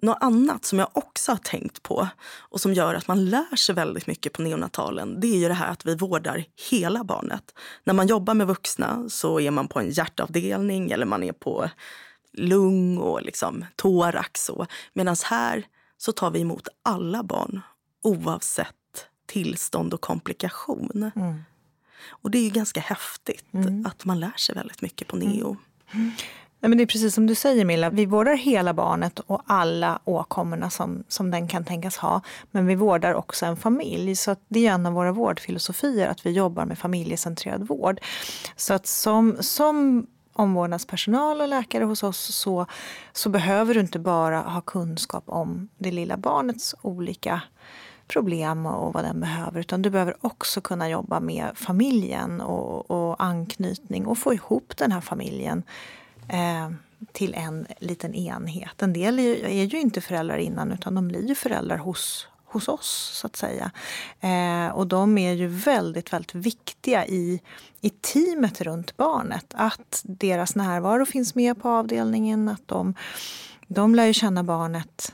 Något 0.01 0.17
annat 0.21 0.65
som 0.65 0.79
jag 0.79 0.87
också 0.93 1.31
har 1.31 1.37
tänkt 1.37 1.83
på 1.83 2.07
och 2.37 2.61
som 2.61 2.73
gör 2.73 2.95
att 2.95 3.07
man 3.07 3.25
lär 3.25 3.55
sig 3.55 3.75
väldigt 3.75 4.07
mycket 4.07 4.33
på 4.33 4.41
neonatalen 4.41 5.19
det 5.19 5.27
är 5.27 5.37
ju 5.37 5.47
det 5.47 5.53
här 5.53 5.71
att 5.71 5.85
vi 5.85 5.95
vårdar 5.95 6.45
hela 6.71 7.03
barnet. 7.03 7.53
När 7.83 7.93
man 7.93 8.07
jobbar 8.07 8.33
med 8.33 8.47
vuxna 8.47 9.09
så 9.09 9.39
är 9.39 9.51
man 9.51 9.67
på 9.67 9.79
en 9.79 9.89
hjärtavdelning 9.89 10.91
eller 10.91 11.05
man 11.05 11.23
är 11.23 11.31
på 11.31 11.69
lung 12.33 12.97
och 12.97 13.21
liksom 13.21 13.65
thorax. 13.75 14.51
Medan 14.93 15.15
här 15.25 15.65
så 15.97 16.11
tar 16.11 16.31
vi 16.31 16.41
emot 16.41 16.67
alla 16.83 17.23
barn 17.23 17.61
oavsett 18.03 18.75
tillstånd 19.25 19.93
och 19.93 20.01
komplikation. 20.01 21.11
Mm. 21.15 21.43
Och 22.09 22.31
det 22.31 22.37
är 22.37 22.43
ju 22.43 22.49
ganska 22.49 22.79
häftigt 22.79 23.53
mm. 23.53 23.85
att 23.85 24.05
man 24.05 24.19
lär 24.19 24.37
sig 24.37 24.55
väldigt 24.55 24.81
mycket 24.81 25.07
på 25.07 25.15
neo. 25.15 25.57
Mm. 25.93 26.11
men 26.59 26.77
det 26.77 26.83
är 26.83 26.87
precis 26.87 27.15
som 27.15 27.27
du 27.27 27.35
säger 27.35 27.65
Milla, 27.65 27.89
vi 27.89 28.05
vårdar 28.05 28.35
hela 28.35 28.73
barnet 28.73 29.19
och 29.19 29.41
alla 29.45 29.99
åkommorna 30.03 30.69
som, 30.69 31.03
som 31.07 31.31
den 31.31 31.47
kan 31.47 31.65
tänkas 31.65 31.97
ha. 31.97 32.21
Men 32.51 32.67
vi 32.67 32.75
vårdar 32.75 33.13
också 33.13 33.45
en 33.45 33.57
familj. 33.57 34.15
Så 34.15 34.35
det 34.47 34.67
är 34.67 34.71
en 34.71 34.85
av 34.85 34.93
våra 34.93 35.11
vårdfilosofier 35.11 36.07
att 36.07 36.25
vi 36.25 36.31
jobbar 36.31 36.65
med 36.65 36.77
familjecentrerad 36.77 37.67
vård. 37.67 37.99
Så 38.55 38.73
att 38.73 38.87
som, 38.87 39.37
som 39.39 40.07
omvårdnadspersonal 40.33 41.41
och 41.41 41.47
läkare 41.47 41.83
hos 41.83 42.03
oss 42.03 42.35
så, 42.35 42.65
så 43.11 43.29
behöver 43.29 43.73
du 43.73 43.79
inte 43.79 43.99
bara 43.99 44.39
ha 44.41 44.61
kunskap 44.61 45.23
om 45.27 45.69
det 45.77 45.91
lilla 45.91 46.17
barnets 46.17 46.75
olika 46.81 47.41
problem 48.07 48.65
och 48.65 48.93
vad 48.93 49.03
den 49.03 49.19
behöver. 49.19 49.59
Utan 49.59 49.81
du 49.81 49.89
behöver 49.89 50.15
också 50.21 50.61
kunna 50.61 50.89
jobba 50.89 51.19
med 51.19 51.51
familjen 51.55 52.41
och, 52.41 52.91
och 52.91 53.23
anknytning 53.23 54.07
och 54.07 54.17
få 54.17 54.33
ihop 54.33 54.77
den 54.77 54.91
här 54.91 55.01
familjen 55.01 55.63
eh, 56.29 56.71
till 57.11 57.33
en 57.33 57.67
liten 57.79 58.15
enhet. 58.15 58.81
En 58.81 58.93
del 58.93 59.19
är 59.19 59.23
ju, 59.23 59.45
är 59.45 59.63
ju, 59.63 59.79
inte 59.79 60.01
föräldrar 60.01 60.37
innan 60.37 60.71
utan 60.71 60.95
de 60.95 61.07
blir 61.07 61.27
ju 61.27 61.35
föräldrar 61.35 61.77
hos, 61.77 62.27
hos 62.45 62.67
oss 62.67 63.11
så 63.21 63.27
att 63.27 63.35
säga. 63.35 63.71
Eh, 64.19 64.75
och 64.75 64.87
de 64.87 65.17
är 65.17 65.33
ju 65.33 65.47
väldigt, 65.47 66.13
väldigt 66.13 66.35
viktiga 66.35 67.05
i, 67.05 67.41
i 67.81 67.89
teamet 67.89 68.61
runt 68.61 68.97
barnet. 68.97 69.53
Att 69.55 70.01
deras 70.03 70.55
närvaro 70.55 71.05
finns 71.05 71.35
med 71.35 71.61
på 71.61 71.69
avdelningen, 71.69 72.49
att 72.49 72.67
de, 72.67 72.93
de 73.67 73.95
lär 73.95 74.05
ju 74.05 74.13
känna 74.13 74.43
barnet 74.43 75.13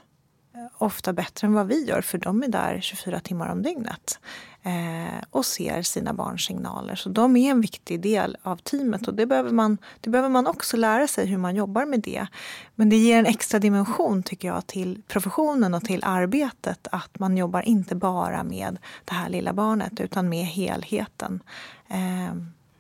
ofta 0.77 1.13
bättre 1.13 1.47
än 1.47 1.53
vad 1.53 1.67
vi 1.67 1.85
gör 1.85 2.01
för 2.01 2.17
de 2.17 2.43
är 2.43 2.47
där 2.47 2.79
24 2.81 3.19
timmar 3.19 3.49
om 3.51 3.61
dygnet 3.61 4.19
eh, 4.63 5.23
och 5.29 5.45
ser 5.45 5.81
sina 5.81 6.13
barns 6.13 6.45
signaler. 6.45 6.95
Så 6.95 7.09
de 7.09 7.37
är 7.37 7.51
en 7.51 7.61
viktig 7.61 8.01
del 8.01 8.37
av 8.43 8.57
teamet 8.57 9.07
och 9.07 9.13
det 9.13 9.25
behöver, 9.25 9.51
man, 9.51 9.77
det 10.01 10.09
behöver 10.09 10.29
man 10.29 10.47
också 10.47 10.77
lära 10.77 11.07
sig 11.07 11.25
hur 11.25 11.37
man 11.37 11.55
jobbar 11.55 11.85
med 11.85 11.99
det. 11.99 12.27
Men 12.75 12.89
det 12.89 12.97
ger 12.97 13.19
en 13.19 13.25
extra 13.25 13.59
dimension 13.59 14.23
tycker 14.23 14.47
jag 14.47 14.67
till 14.67 15.01
professionen 15.07 15.73
och 15.73 15.83
till 15.83 16.03
arbetet 16.03 16.87
att 16.91 17.19
man 17.19 17.37
jobbar 17.37 17.61
inte 17.61 17.95
bara 17.95 18.43
med 18.43 18.77
det 19.05 19.13
här 19.13 19.29
lilla 19.29 19.53
barnet 19.53 19.99
utan 19.99 20.29
med 20.29 20.45
helheten. 20.45 21.43
Eh, 21.87 22.31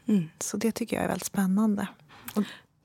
mm. 0.07 0.29
Så 0.39 0.57
det 0.57 0.71
tycker 0.71 0.95
jag 0.95 1.03
är 1.03 1.09
väldigt 1.09 1.25
spännande. 1.25 1.87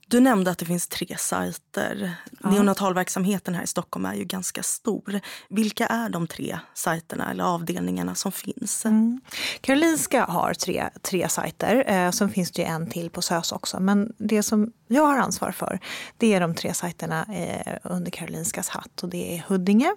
Du 0.08 0.20
nämnde 0.20 0.50
att 0.50 0.58
det 0.58 0.64
finns 0.64 0.88
tre 0.88 1.16
sajter. 1.18 2.14
Ja. 2.42 2.50
Neonatalverksamheten 2.50 3.54
här 3.54 3.62
i 3.64 3.66
Stockholm 3.66 4.04
är 4.04 4.14
ju 4.14 4.24
ganska 4.24 4.62
stor. 4.62 5.20
Vilka 5.48 5.86
är 5.86 6.08
de 6.08 6.26
tre 6.26 6.58
sajterna 6.74 7.30
eller 7.30 7.44
avdelningarna 7.44 8.14
som 8.14 8.32
finns? 8.32 8.84
Mm. 8.84 9.20
Karolinska 9.60 10.24
har 10.24 10.54
tre, 10.54 10.88
tre 11.02 11.28
sajter. 11.28 11.84
Eh, 11.86 12.10
sen 12.10 12.30
finns 12.30 12.50
det 12.50 12.64
en 12.64 12.90
till 12.90 13.10
på 13.10 13.22
SÖS 13.22 13.52
också. 13.52 13.80
Men 13.80 14.12
det 14.18 14.42
som 14.42 14.72
jag 14.88 15.06
har 15.06 15.18
ansvar 15.18 15.52
för 15.52 15.80
det 16.18 16.34
är 16.34 16.40
de 16.40 16.54
tre 16.54 16.74
sajterna 16.74 17.26
eh, 17.34 17.76
under 17.82 18.10
Karolinskas 18.10 18.68
hatt. 18.68 19.02
Och 19.02 19.08
det 19.08 19.36
är 19.36 19.44
Huddinge, 19.48 19.94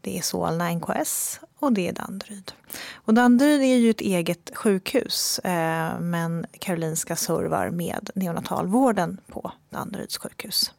det 0.00 0.18
är 0.18 0.22
Solna 0.22 0.70
NKS 0.70 1.40
och 1.58 1.72
det 1.72 1.88
är 1.88 1.92
Danderyd. 1.92 2.52
Och 2.94 3.14
Danderyd 3.14 3.60
är 3.60 3.76
ju 3.76 3.90
ett 3.90 4.00
eget 4.00 4.50
sjukhus 4.54 5.38
eh, 5.38 6.00
men 6.00 6.46
Karolinska 6.58 7.16
servar 7.16 7.70
med 7.70 8.10
neonatalvården 8.14 9.20
på 9.26 9.52
Danderyds 9.70 10.18
sjukhus. 10.18 10.72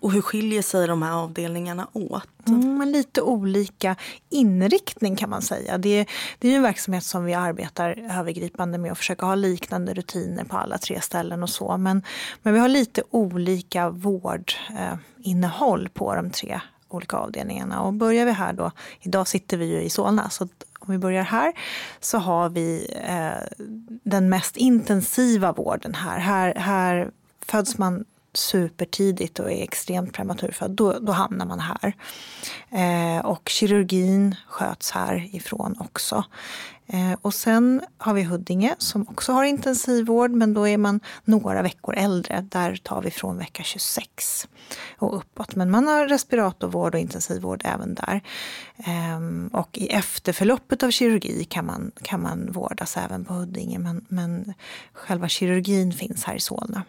Och 0.00 0.12
hur 0.12 0.20
skiljer 0.20 0.62
sig 0.62 0.86
de 0.86 1.02
här 1.02 1.12
avdelningarna 1.12 1.88
åt? 1.92 2.28
Mm, 2.46 2.88
lite 2.88 3.22
olika 3.22 3.96
inriktning 4.28 5.16
kan 5.16 5.30
man 5.30 5.42
säga. 5.42 5.78
Det 5.78 5.88
är, 5.88 6.06
det 6.38 6.48
är 6.48 6.56
en 6.56 6.62
verksamhet 6.62 7.04
som 7.04 7.24
vi 7.24 7.34
arbetar 7.34 8.18
övergripande 8.18 8.78
med 8.78 8.90
och 8.90 8.98
försöka 8.98 9.26
ha 9.26 9.34
liknande 9.34 9.94
rutiner 9.94 10.44
på 10.44 10.56
alla 10.56 10.78
tre 10.78 11.00
ställen 11.00 11.42
och 11.42 11.50
så. 11.50 11.76
Men, 11.76 12.02
men 12.42 12.54
vi 12.54 12.60
har 12.60 12.68
lite 12.68 13.02
olika 13.10 13.90
vårdinnehåll 13.90 15.86
eh, 15.86 15.90
på 15.92 16.14
de 16.14 16.30
tre 16.30 16.60
olika 16.88 17.16
avdelningarna. 17.16 17.82
Och 17.82 17.92
börjar 17.92 18.26
vi 18.26 18.32
här 18.32 18.52
då, 18.52 18.70
idag 19.00 19.28
sitter 19.28 19.56
vi 19.56 19.66
ju 19.66 19.82
i 19.82 19.90
Solna, 19.90 20.30
så 20.30 20.48
om 20.78 20.92
vi 20.92 20.98
börjar 20.98 21.22
här 21.22 21.52
så 22.00 22.18
har 22.18 22.48
vi 22.48 22.94
eh, 23.06 23.66
den 24.02 24.28
mest 24.28 24.56
intensiva 24.56 25.52
vården 25.52 25.94
här. 25.94 26.18
Här, 26.18 26.54
här 26.54 27.10
föds 27.40 27.78
man 27.78 28.04
supertidigt 28.34 29.38
och 29.38 29.52
är 29.52 29.62
extremt 29.62 30.12
prematurfödd, 30.12 30.70
då, 30.70 30.98
då 30.98 31.12
hamnar 31.12 31.46
man 31.46 31.60
här. 31.60 31.92
Eh, 32.70 33.24
och 33.24 33.48
kirurgin 33.48 34.36
sköts 34.46 34.90
härifrån 34.90 35.76
också. 35.80 36.24
Eh, 36.92 37.12
och 37.22 37.34
sen 37.34 37.80
har 37.98 38.14
vi 38.14 38.22
Huddinge 38.22 38.74
som 38.78 39.06
också 39.08 39.32
har 39.32 39.44
intensivvård 39.44 40.30
men 40.30 40.54
då 40.54 40.68
är 40.68 40.78
man 40.78 41.00
några 41.24 41.62
veckor 41.62 41.94
äldre. 41.94 42.46
Där 42.50 42.76
tar 42.76 43.02
vi 43.02 43.10
från 43.10 43.38
vecka 43.38 43.62
26 43.62 44.48
och 44.98 45.16
uppåt. 45.16 45.54
Men 45.54 45.70
man 45.70 45.86
har 45.86 46.06
respiratorvård 46.06 46.94
och 46.94 47.00
intensivvård 47.00 47.62
även 47.64 47.94
där. 47.94 48.20
Ehm, 48.76 49.50
och 49.52 49.78
i 49.78 49.86
efterförloppet 49.88 50.82
av 50.82 50.90
kirurgi 50.90 51.44
kan 51.44 51.66
man, 51.66 51.90
kan 52.02 52.22
man 52.22 52.52
vårdas 52.52 52.96
även 52.96 53.24
på 53.24 53.34
Huddinge 53.34 53.78
men, 53.78 54.04
men 54.08 54.54
själva 54.92 55.28
kirurgin 55.28 55.92
finns 55.92 56.24
här 56.24 56.34
i 56.34 56.40
Solna. 56.40 56.82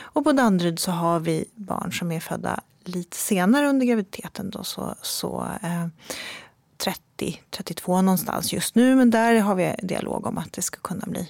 Och 0.00 0.24
på 0.24 0.32
Danderyd 0.32 0.78
så 0.78 0.90
har 0.90 1.20
vi 1.20 1.44
barn 1.54 1.92
som 1.92 2.12
är 2.12 2.20
födda 2.20 2.60
lite 2.84 3.16
senare 3.16 3.68
under 3.68 3.86
graviditeten. 3.86 4.50
Då, 4.50 4.64
så, 4.64 4.94
så 5.02 5.46
eh, 5.62 5.86
30, 6.76 7.42
32 7.50 8.02
någonstans 8.02 8.52
just 8.52 8.74
nu. 8.74 8.94
Men 8.94 9.10
där 9.10 9.40
har 9.40 9.54
vi 9.54 9.74
dialog 9.82 10.26
om 10.26 10.38
att 10.38 10.52
det 10.52 10.62
ska 10.62 10.80
kunna 10.80 11.06
bli 11.06 11.28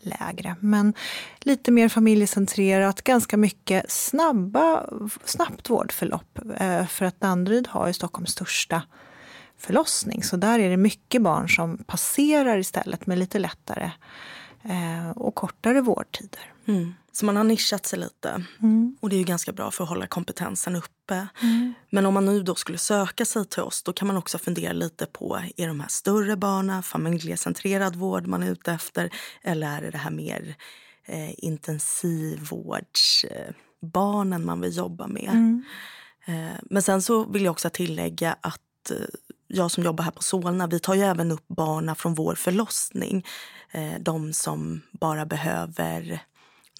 lägre. 0.00 0.56
Men 0.60 0.94
lite 1.40 1.70
mer 1.70 1.88
familjecentrerat, 1.88 3.02
ganska 3.02 3.36
mycket 3.36 3.90
snabba, 3.90 4.86
snabbt 5.24 5.70
vårdförlopp. 5.70 6.38
Eh, 6.56 6.86
för 6.86 7.04
att 7.04 7.20
Danderyd 7.20 7.68
har 7.68 7.86
ju 7.86 7.92
Stockholms 7.92 8.30
största 8.30 8.82
förlossning. 9.58 10.22
Så 10.22 10.36
där 10.36 10.58
är 10.58 10.70
det 10.70 10.76
mycket 10.76 11.22
barn 11.22 11.48
som 11.48 11.78
passerar 11.86 12.58
istället 12.58 13.06
med 13.06 13.18
lite 13.18 13.38
lättare 13.38 13.90
eh, 14.62 15.10
och 15.10 15.34
kortare 15.34 15.80
vårdtider. 15.80 16.52
Mm. 16.66 16.94
Så 17.18 17.26
man 17.26 17.36
har 17.36 17.44
nischat 17.44 17.86
sig 17.86 17.98
lite. 17.98 18.44
Mm. 18.62 18.96
Och 19.00 19.08
det 19.08 19.16
är 19.16 19.18
ju 19.18 19.24
ganska 19.24 19.52
bra 19.52 19.70
för 19.70 19.84
att 19.84 19.90
hålla 19.90 20.06
kompetensen 20.06 20.76
uppe. 20.76 21.28
Mm. 21.42 21.74
Men 21.90 22.06
om 22.06 22.14
man 22.14 22.24
nu 22.24 22.42
då 22.42 22.54
skulle 22.54 22.78
söka 22.78 23.24
sig 23.24 23.46
till 23.46 23.62
oss 23.62 23.82
då 23.82 23.92
kan 23.92 24.08
man 24.08 24.16
också 24.16 24.38
fundera 24.38 24.72
lite 24.72 25.06
på 25.06 25.40
är 25.56 25.68
de 25.68 25.80
här 25.80 25.88
större 25.88 26.36
barnen, 26.36 26.82
familjecentrerad 26.82 27.96
vård 27.96 28.26
man 28.26 28.42
är 28.42 28.50
ute 28.50 28.72
efter 28.72 29.10
eller 29.42 29.82
är 29.82 29.92
det 29.92 29.98
här 29.98 30.10
mer 30.10 30.56
eh, 31.04 31.44
intensivvårdsbarnen 31.44 34.40
eh, 34.40 34.46
man 34.46 34.60
vill 34.60 34.76
jobba 34.76 35.06
med? 35.06 35.30
Mm. 35.30 35.64
Eh, 36.26 36.56
men 36.62 36.82
sen 36.82 37.02
så 37.02 37.24
vill 37.24 37.44
jag 37.44 37.52
också 37.52 37.70
tillägga 37.70 38.36
att 38.40 38.90
eh, 38.90 38.96
jag 39.46 39.70
som 39.70 39.84
jobbar 39.84 40.04
här 40.04 40.10
på 40.10 40.22
Solna, 40.22 40.66
vi 40.66 40.80
tar 40.80 40.94
ju 40.94 41.02
även 41.02 41.32
upp 41.32 41.48
barna 41.48 41.94
från 41.94 42.14
vår 42.14 42.34
förlossning. 42.34 43.26
Eh, 43.70 43.94
de 44.00 44.32
som 44.32 44.82
bara 44.92 45.26
behöver 45.26 46.22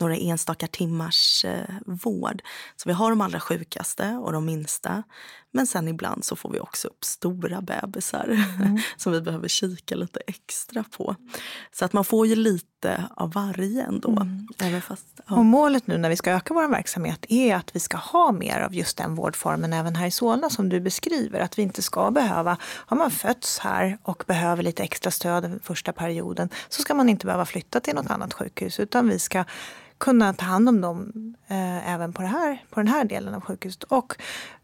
några 0.01 0.17
enstaka 0.17 0.67
timmars 0.67 1.45
eh, 1.45 1.75
vård. 1.87 2.43
Så 2.77 2.89
vi 2.89 2.93
har 2.93 3.11
de 3.11 3.21
allra 3.21 3.41
sjukaste 3.41 4.09
och 4.11 4.33
de 4.33 4.45
minsta. 4.45 5.03
Men 5.53 5.67
sen 5.67 5.89
ibland 5.89 6.25
så 6.25 6.37
får 6.37 6.51
vi 6.51 6.61
också 6.61 6.89
upp 6.89 7.05
stora 7.05 7.61
bebisar 7.61 8.25
mm. 8.61 8.79
som 8.97 9.13
vi 9.13 9.21
behöver 9.21 9.49
kika 9.49 9.95
lite 9.95 10.21
extra 10.27 10.85
på. 10.97 11.17
Så 11.73 11.85
att 11.85 11.93
man 11.93 12.05
får 12.05 12.27
ju 12.27 12.37
lite 12.37 13.05
av 13.17 13.33
varje 13.33 13.83
ändå. 13.83 14.11
Mm. 14.11 14.49
Även 14.59 14.83
fast, 14.83 15.07
ja. 15.27 15.37
Och 15.37 15.45
målet 15.45 15.87
nu 15.87 15.99
när 15.99 16.09
vi 16.09 16.17
ska 16.17 16.31
öka 16.31 16.55
vår 16.55 16.69
verksamhet 16.69 17.27
är 17.29 17.55
att 17.55 17.77
vi 17.77 17.81
ska 17.81 17.97
ha 17.97 18.33
mer 18.33 18.61
av 18.61 18.75
just 18.75 18.97
den 18.97 19.15
vårdformen 19.15 19.73
även 19.73 19.97
här 19.97 20.07
i 20.07 20.11
Solna 20.11 20.51
som 20.51 20.69
du 20.69 20.81
beskriver. 20.81 21.41
Att 21.41 21.59
vi 21.59 21.63
inte 21.63 21.83
ska 21.83 22.11
behöva, 22.11 22.57
har 22.63 22.97
man 22.97 23.11
fötts 23.11 23.59
här 23.59 23.99
och 24.03 24.25
behöver 24.27 24.63
lite 24.63 24.83
extra 24.83 25.11
stöd 25.11 25.43
den 25.43 25.61
första 25.63 25.93
perioden 25.93 26.49
så 26.69 26.83
ska 26.83 26.95
man 26.95 27.09
inte 27.09 27.27
behöva 27.27 27.47
flytta 27.47 27.81
till 27.81 27.95
något 27.95 28.11
annat 28.11 28.35
sjukhus 28.35 28.81
utan 28.81 29.09
vi 29.09 29.19
ska 29.19 29.45
kunna 29.99 30.33
ta 30.33 30.45
hand 30.45 30.69
om 30.69 30.81
dem 30.81 31.35
eh, 31.47 31.93
även 31.93 32.13
på, 32.13 32.23
det 32.23 32.29
här, 32.29 32.65
på 32.71 32.81
den 32.81 32.89
här 32.89 33.05
delen 33.05 33.35
av 33.35 33.41
sjukhuset. 33.41 33.83
Och 33.83 34.15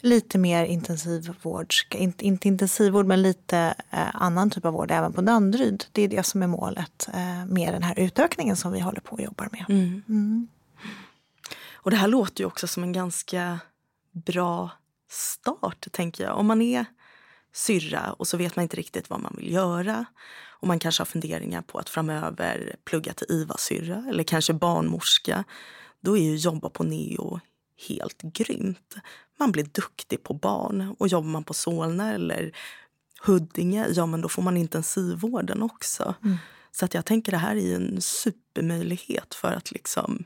lite 0.00 0.38
mer 0.38 0.64
intensivvård, 0.64 1.74
inte, 1.94 2.26
inte 2.26 2.48
intensivvård 2.48 3.06
men 3.06 3.22
lite 3.22 3.74
eh, 3.90 4.16
annan 4.22 4.50
typ 4.50 4.64
av 4.64 4.72
vård 4.72 4.90
även 4.90 5.12
på 5.12 5.20
Danderyd. 5.20 5.84
Det 5.92 6.02
är 6.02 6.08
det 6.08 6.26
som 6.26 6.42
är 6.42 6.46
målet 6.46 7.08
eh, 7.14 7.46
med 7.46 7.74
den 7.74 7.82
här 7.82 7.98
utökningen 7.98 8.56
som 8.56 8.72
vi 8.72 8.80
håller 8.80 9.00
på 9.00 9.12
och 9.12 9.22
jobbar 9.22 9.48
med. 9.52 9.64
Mm. 9.68 10.02
Mm. 10.08 10.48
Och 11.72 11.90
det 11.90 11.96
här 11.96 12.08
låter 12.08 12.40
ju 12.40 12.46
också 12.46 12.66
som 12.66 12.82
en 12.82 12.92
ganska 12.92 13.58
bra 14.12 14.70
start 15.10 15.86
tänker 15.92 16.24
jag. 16.24 16.38
Om 16.38 16.46
man 16.46 16.62
är 16.62 16.84
syrra 17.52 18.12
och 18.12 18.28
så 18.28 18.36
vet 18.36 18.56
man 18.56 18.62
inte 18.62 18.76
riktigt 18.76 19.10
vad 19.10 19.20
man 19.20 19.34
vill 19.36 19.52
göra 19.52 20.04
och 20.60 20.68
man 20.68 20.78
kanske 20.78 21.00
har 21.00 21.06
funderingar 21.06 21.62
på 21.62 21.78
att 21.78 21.88
framöver 21.88 22.76
plugga 22.84 23.14
till 23.14 23.26
IVA-syrra 23.30 24.04
eller 24.08 24.24
kanske 24.24 24.52
barnmorska. 24.52 25.44
Då 26.00 26.18
är 26.18 26.22
ju 26.22 26.36
jobba 26.36 26.70
på 26.70 26.84
Neo 26.84 27.40
helt 27.88 28.22
grymt. 28.22 28.94
Man 29.38 29.52
blir 29.52 29.64
duktig 29.64 30.22
på 30.22 30.34
barn 30.34 30.94
och 30.98 31.08
jobbar 31.08 31.28
man 31.28 31.44
på 31.44 31.54
Solna 31.54 32.14
eller 32.14 32.56
Huddinge, 33.22 33.86
ja 33.88 34.06
men 34.06 34.20
då 34.20 34.28
får 34.28 34.42
man 34.42 34.56
intensivvården 34.56 35.62
också. 35.62 36.14
Mm. 36.24 36.36
Så 36.72 36.84
att 36.84 36.94
jag 36.94 37.04
tänker 37.04 37.32
det 37.32 37.38
här 37.38 37.56
är 37.56 37.76
en 37.76 38.00
supermöjlighet 38.00 39.34
för 39.34 39.52
att 39.52 39.70
liksom 39.70 40.24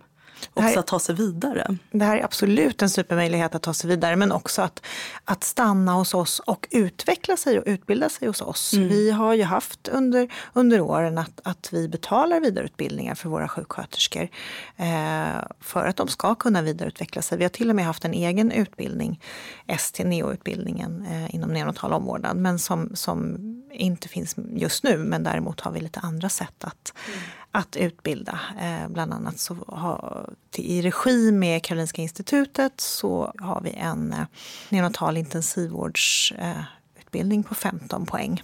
också 0.55 0.81
att 0.81 0.87
ta 0.87 0.99
sig 0.99 1.15
vidare. 1.15 1.77
Det 1.91 2.05
här 2.05 2.17
är 2.17 2.25
absolut 2.25 2.83
en 2.83 2.91
supermöjlighet 2.91 3.55
att 3.55 3.63
ta 3.63 3.75
sig 3.75 3.91
vidare 3.91 4.17
men 4.17 4.33
också 4.33 4.63
att, 4.63 4.83
att 5.25 5.45
stanna 5.45 5.93
hos 5.93 6.15
oss 6.15 6.41
och 6.41 6.69
utveckla 6.71 7.37
sig 7.37 7.59
och 7.59 7.65
utbilda 7.67 8.09
sig 8.09 8.29
hos 8.29 8.41
oss. 8.41 8.73
Mm. 8.73 8.89
Vi 8.89 9.11
har 9.11 9.35
ju 9.35 9.43
haft 9.43 9.89
under, 9.89 10.29
under 10.53 10.81
åren 10.81 11.19
att, 11.19 11.41
att 11.45 11.69
vi 11.73 11.89
betalar 11.89 12.41
vidareutbildningar 12.41 13.15
för 13.15 13.29
våra 13.29 13.49
sjuksköterskor 13.49 14.29
eh, 14.77 15.43
för 15.61 15.87
att 15.87 15.97
de 15.97 16.09
ska 16.09 16.35
kunna 16.35 16.63
vidareutveckla 16.63 17.23
sig. 17.23 17.39
Vi 17.39 17.45
har 17.45 17.49
till 17.49 17.71
och 17.71 17.77
med 17.77 17.85
haft 17.85 18.05
en 18.05 18.15
egen 18.15 18.53
utbildning, 18.53 19.21
ST-NEO-utbildningen 19.67 21.07
eh, 21.11 21.35
inom 21.35 21.51
neonatal 21.51 21.93
omvårdnad 21.93 22.37
men 22.37 22.59
som, 22.59 22.91
som 22.95 23.39
inte 23.73 24.09
finns 24.09 24.37
just 24.53 24.85
nu 24.85 24.97
men 24.97 25.23
däremot 25.23 25.61
har 25.61 25.73
vi 25.73 25.81
lite 25.81 26.01
andra 26.01 26.29
sätt 26.29 26.65
att, 26.65 26.93
mm 27.07 27.19
att 27.59 27.77
utbilda. 27.77 28.41
Eh, 28.61 28.89
bland 28.89 29.13
annat 29.13 29.39
så 29.39 29.57
har, 29.69 30.31
i 30.57 30.83
regi 30.83 31.33
med 31.33 31.63
Karolinska 31.63 32.03
institutet 32.03 32.81
så 32.81 33.33
har 33.39 33.61
vi 33.61 33.71
en 33.71 34.13
eh, 34.13 34.25
neonatal 34.69 35.17
intensivvårdsutbildning 35.17 37.41
eh, 37.41 37.47
på 37.47 37.55
15 37.55 38.07
poäng 38.07 38.43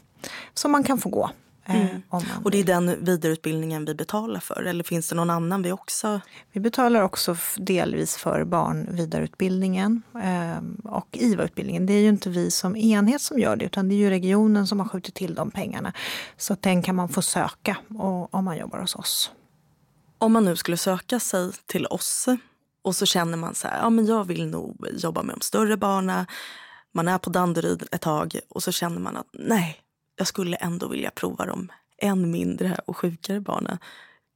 som 0.55 0.73
man 0.73 0.85
kan 0.85 0.99
få 0.99 1.09
gå 1.09 1.31
mm. 1.65 2.03
Och 2.45 2.51
det 2.51 2.59
är 2.59 2.65
den 2.65 3.05
vidareutbildningen 3.05 3.85
vi 3.85 3.95
betalar 3.95 4.41
för 4.41 4.63
eller 4.63 4.85
finns 4.85 5.09
det 5.09 5.15
någon 5.15 5.31
annan 5.31 5.63
vi 5.63 5.73
också? 5.73 6.21
Vi 6.53 6.61
betalar 6.61 7.03
också 7.03 7.37
delvis 7.57 8.17
för 8.17 8.45
barnvidareutbildningen 8.45 10.03
eh, 10.23 10.91
och 10.93 11.09
IVA-utbildningen. 11.13 11.87
Det 11.87 11.93
är 11.93 12.01
ju 12.01 12.09
inte 12.09 12.31
vi 12.31 12.51
som 12.51 12.77
enhet 12.77 13.21
som 13.21 13.39
gör 13.39 13.57
det 13.57 13.65
utan 13.65 13.89
det 13.89 13.95
är 13.95 13.97
ju 13.97 14.11
regionen 14.11 14.67
som 14.67 14.81
har 14.81 14.89
skjutit 14.89 15.15
till 15.15 15.35
de 15.35 15.51
pengarna. 15.51 15.93
Så 16.37 16.57
den 16.61 16.83
kan 16.83 16.95
man 16.95 17.09
få 17.09 17.23
söka 17.23 17.77
om 18.31 18.45
man 18.45 18.57
jobbar 18.57 18.79
hos 18.79 18.95
oss. 18.95 19.31
Om 20.19 20.33
man 20.33 20.45
nu 20.45 20.57
skulle 20.57 20.77
söka 20.77 21.21
sig 21.21 21.53
till 21.67 21.87
oss 21.87 22.29
och 22.83 22.97
så 22.97 23.07
känner 23.07 23.37
man 23.37 23.55
så 23.55 23.69
här, 23.69 23.79
ja 23.79 23.91
men 23.91 24.07
jag 24.07 24.25
vill 24.25 24.47
nog 24.47 24.87
jobba 24.93 25.23
med 25.23 25.35
de 25.35 25.41
större 25.41 25.77
barnen. 25.77 26.27
Man 26.93 27.09
är 27.09 27.19
på 27.19 27.31
Danderyd 27.31 27.83
ett 27.93 28.01
tag 28.01 28.39
och 28.49 28.63
så 28.63 28.73
känner 28.73 29.01
man 29.01 29.17
att 29.17 29.27
nej, 29.33 29.84
jag 30.17 30.27
skulle 30.27 30.57
ändå 30.57 30.89
vilja 30.89 31.11
prova 31.11 31.47
de 31.47 31.73
än 31.99 32.31
mindre 32.31 32.79
och 32.87 32.97
sjukare 32.97 33.41
barnen. 33.41 33.79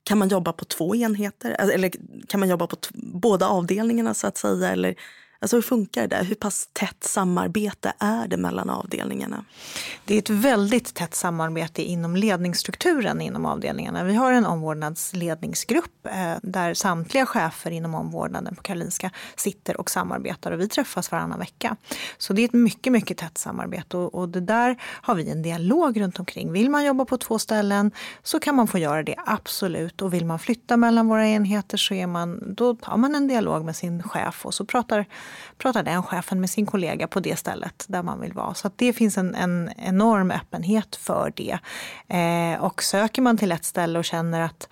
Kan 0.02 0.18
man 0.18 0.28
jobba 0.28 0.52
på 0.52 0.64
två 0.64 0.96
enheter? 0.96 1.52
Alltså, 1.52 1.74
eller 1.74 1.92
kan 2.28 2.40
man 2.40 2.48
jobba 2.48 2.66
på 2.66 2.76
båda 2.94 3.48
avdelningarna 3.48 4.14
så 4.14 4.26
att 4.26 4.36
säga? 4.36 4.70
Eller 4.70 4.94
Alltså 5.40 5.56
hur 5.56 5.62
funkar 5.62 6.06
det? 6.06 6.16
Hur 6.16 6.34
pass 6.34 6.68
tätt 6.72 7.04
samarbete 7.04 7.92
är 7.98 8.28
det 8.28 8.36
mellan 8.36 8.70
avdelningarna? 8.70 9.44
Det 10.04 10.14
är 10.14 10.18
ett 10.18 10.30
väldigt 10.30 10.94
tätt 10.94 11.14
samarbete 11.14 11.82
inom 11.82 12.16
ledningsstrukturen 12.16 13.20
inom 13.20 13.46
avdelningarna. 13.46 14.04
Vi 14.04 14.14
har 14.14 14.32
en 14.32 14.46
omvårdnadsledningsgrupp 14.46 16.06
eh, 16.06 16.34
där 16.42 16.74
samtliga 16.74 17.26
chefer 17.26 17.70
inom 17.70 17.94
omvårdnaden 17.94 18.54
på 18.54 18.62
Karolinska 18.62 19.10
sitter 19.36 19.80
och 19.80 19.90
samarbetar 19.90 20.52
och 20.52 20.60
vi 20.60 20.68
träffas 20.68 21.12
varannan 21.12 21.38
vecka. 21.38 21.76
Så 22.18 22.32
det 22.32 22.42
är 22.42 22.44
ett 22.44 22.52
mycket, 22.52 22.92
mycket 22.92 23.16
tätt 23.16 23.38
samarbete 23.38 23.96
och, 23.96 24.14
och 24.14 24.28
det 24.28 24.40
där 24.40 24.76
har 24.82 25.14
vi 25.14 25.30
en 25.30 25.42
dialog 25.42 26.00
runt 26.00 26.18
omkring. 26.18 26.52
Vill 26.52 26.70
man 26.70 26.84
jobba 26.84 27.04
på 27.04 27.18
två 27.18 27.38
ställen 27.38 27.90
så 28.22 28.40
kan 28.40 28.54
man 28.54 28.68
få 28.68 28.78
göra 28.78 29.02
det, 29.02 29.14
absolut. 29.26 30.02
Och 30.02 30.14
vill 30.14 30.26
man 30.26 30.38
flytta 30.38 30.76
mellan 30.76 31.08
våra 31.08 31.28
enheter 31.28 31.76
så 31.76 31.94
är 31.94 32.06
man, 32.06 32.54
då 32.54 32.74
tar 32.74 32.96
man 32.96 33.14
en 33.14 33.28
dialog 33.28 33.64
med 33.64 33.76
sin 33.76 34.02
chef 34.02 34.46
och 34.46 34.54
så 34.54 34.64
pratar 34.64 35.06
pratar 35.58 35.82
den 35.82 36.02
chefen 36.02 36.40
med 36.40 36.50
sin 36.50 36.66
kollega 36.66 37.06
på 37.06 37.20
det 37.20 37.36
stället 37.36 37.84
där 37.88 38.02
man 38.02 38.20
vill 38.20 38.32
vara. 38.32 38.54
Så 38.54 38.70
det 38.76 38.92
finns 38.92 39.18
en, 39.18 39.34
en 39.34 39.70
enorm 39.76 40.30
öppenhet 40.30 40.96
för 40.96 41.32
det. 41.36 41.58
Eh, 42.08 42.64
och 42.64 42.82
söker 42.82 43.22
man 43.22 43.36
till 43.36 43.52
ett 43.52 43.64
ställe 43.64 43.98
och 43.98 44.04
känner 44.04 44.40
att 44.40 44.68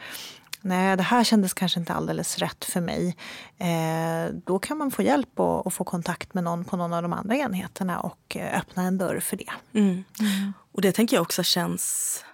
nej, 0.60 0.96
det 0.96 1.02
här 1.02 1.24
kändes 1.24 1.54
kanske 1.54 1.80
inte 1.80 1.92
alldeles 1.92 2.38
rätt 2.38 2.64
för 2.64 2.80
mig. 2.80 3.16
Eh, 3.58 4.34
då 4.44 4.58
kan 4.58 4.78
man 4.78 4.90
få 4.90 5.02
hjälp 5.02 5.40
och, 5.40 5.66
och, 5.66 5.72
få 5.72 5.84
kontakt 5.84 6.34
med 6.34 6.44
någon 6.44 6.64
på 6.64 6.76
någon 6.76 6.92
av 6.92 7.02
de 7.02 7.12
andra 7.12 7.36
enheterna 7.36 8.00
och 8.00 8.36
eh, 8.36 8.58
öppna 8.58 8.82
en 8.82 8.98
dörr 8.98 9.20
för 9.20 9.36
det. 9.36 9.52
Mm. 9.72 10.04
Mm. 10.20 10.52
Och 10.72 10.80
det 10.80 10.92
tänker 10.92 11.16
jag 11.16 11.22
också 11.22 11.42
känns 11.42 12.24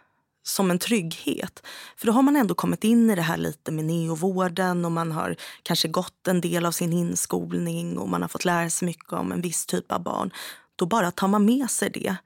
som 0.43 0.71
en 0.71 0.79
trygghet. 0.79 1.63
För 1.97 2.07
då 2.07 2.13
har 2.13 2.23
man 2.23 2.37
ändå 2.37 2.55
kommit 2.55 2.85
in 2.85 3.11
i 3.11 3.15
det 3.15 3.23
här 3.23 3.37
lite 3.37 3.73
med 3.73 3.85
neovården 3.85 4.85
och 4.85 4.93
man 4.93 5.13
har 5.13 5.37
kanske 5.63 5.89
gått 5.89 6.29
en 6.29 6.41
del 6.41 6.67
av 6.67 6.73
sin 6.73 6.93
inskolning 6.93 7.99
och 7.99 8.09
man 8.09 8.23
har 8.23 8.29
fått 8.29 8.45
lära 8.45 8.71
sig 8.71 8.87
mycket 8.87 9.13
om 9.13 9.33
en 9.33 9.41
viss 9.41 9.67
typ 9.67 9.93
av 9.93 10.03
barn. 10.03 10.31
Då 10.77 10.87
bara 10.87 11.11
tar 11.11 11.29
man 11.29 11.45
med 11.45 11.71
sig 11.71 11.91
det 11.91 12.17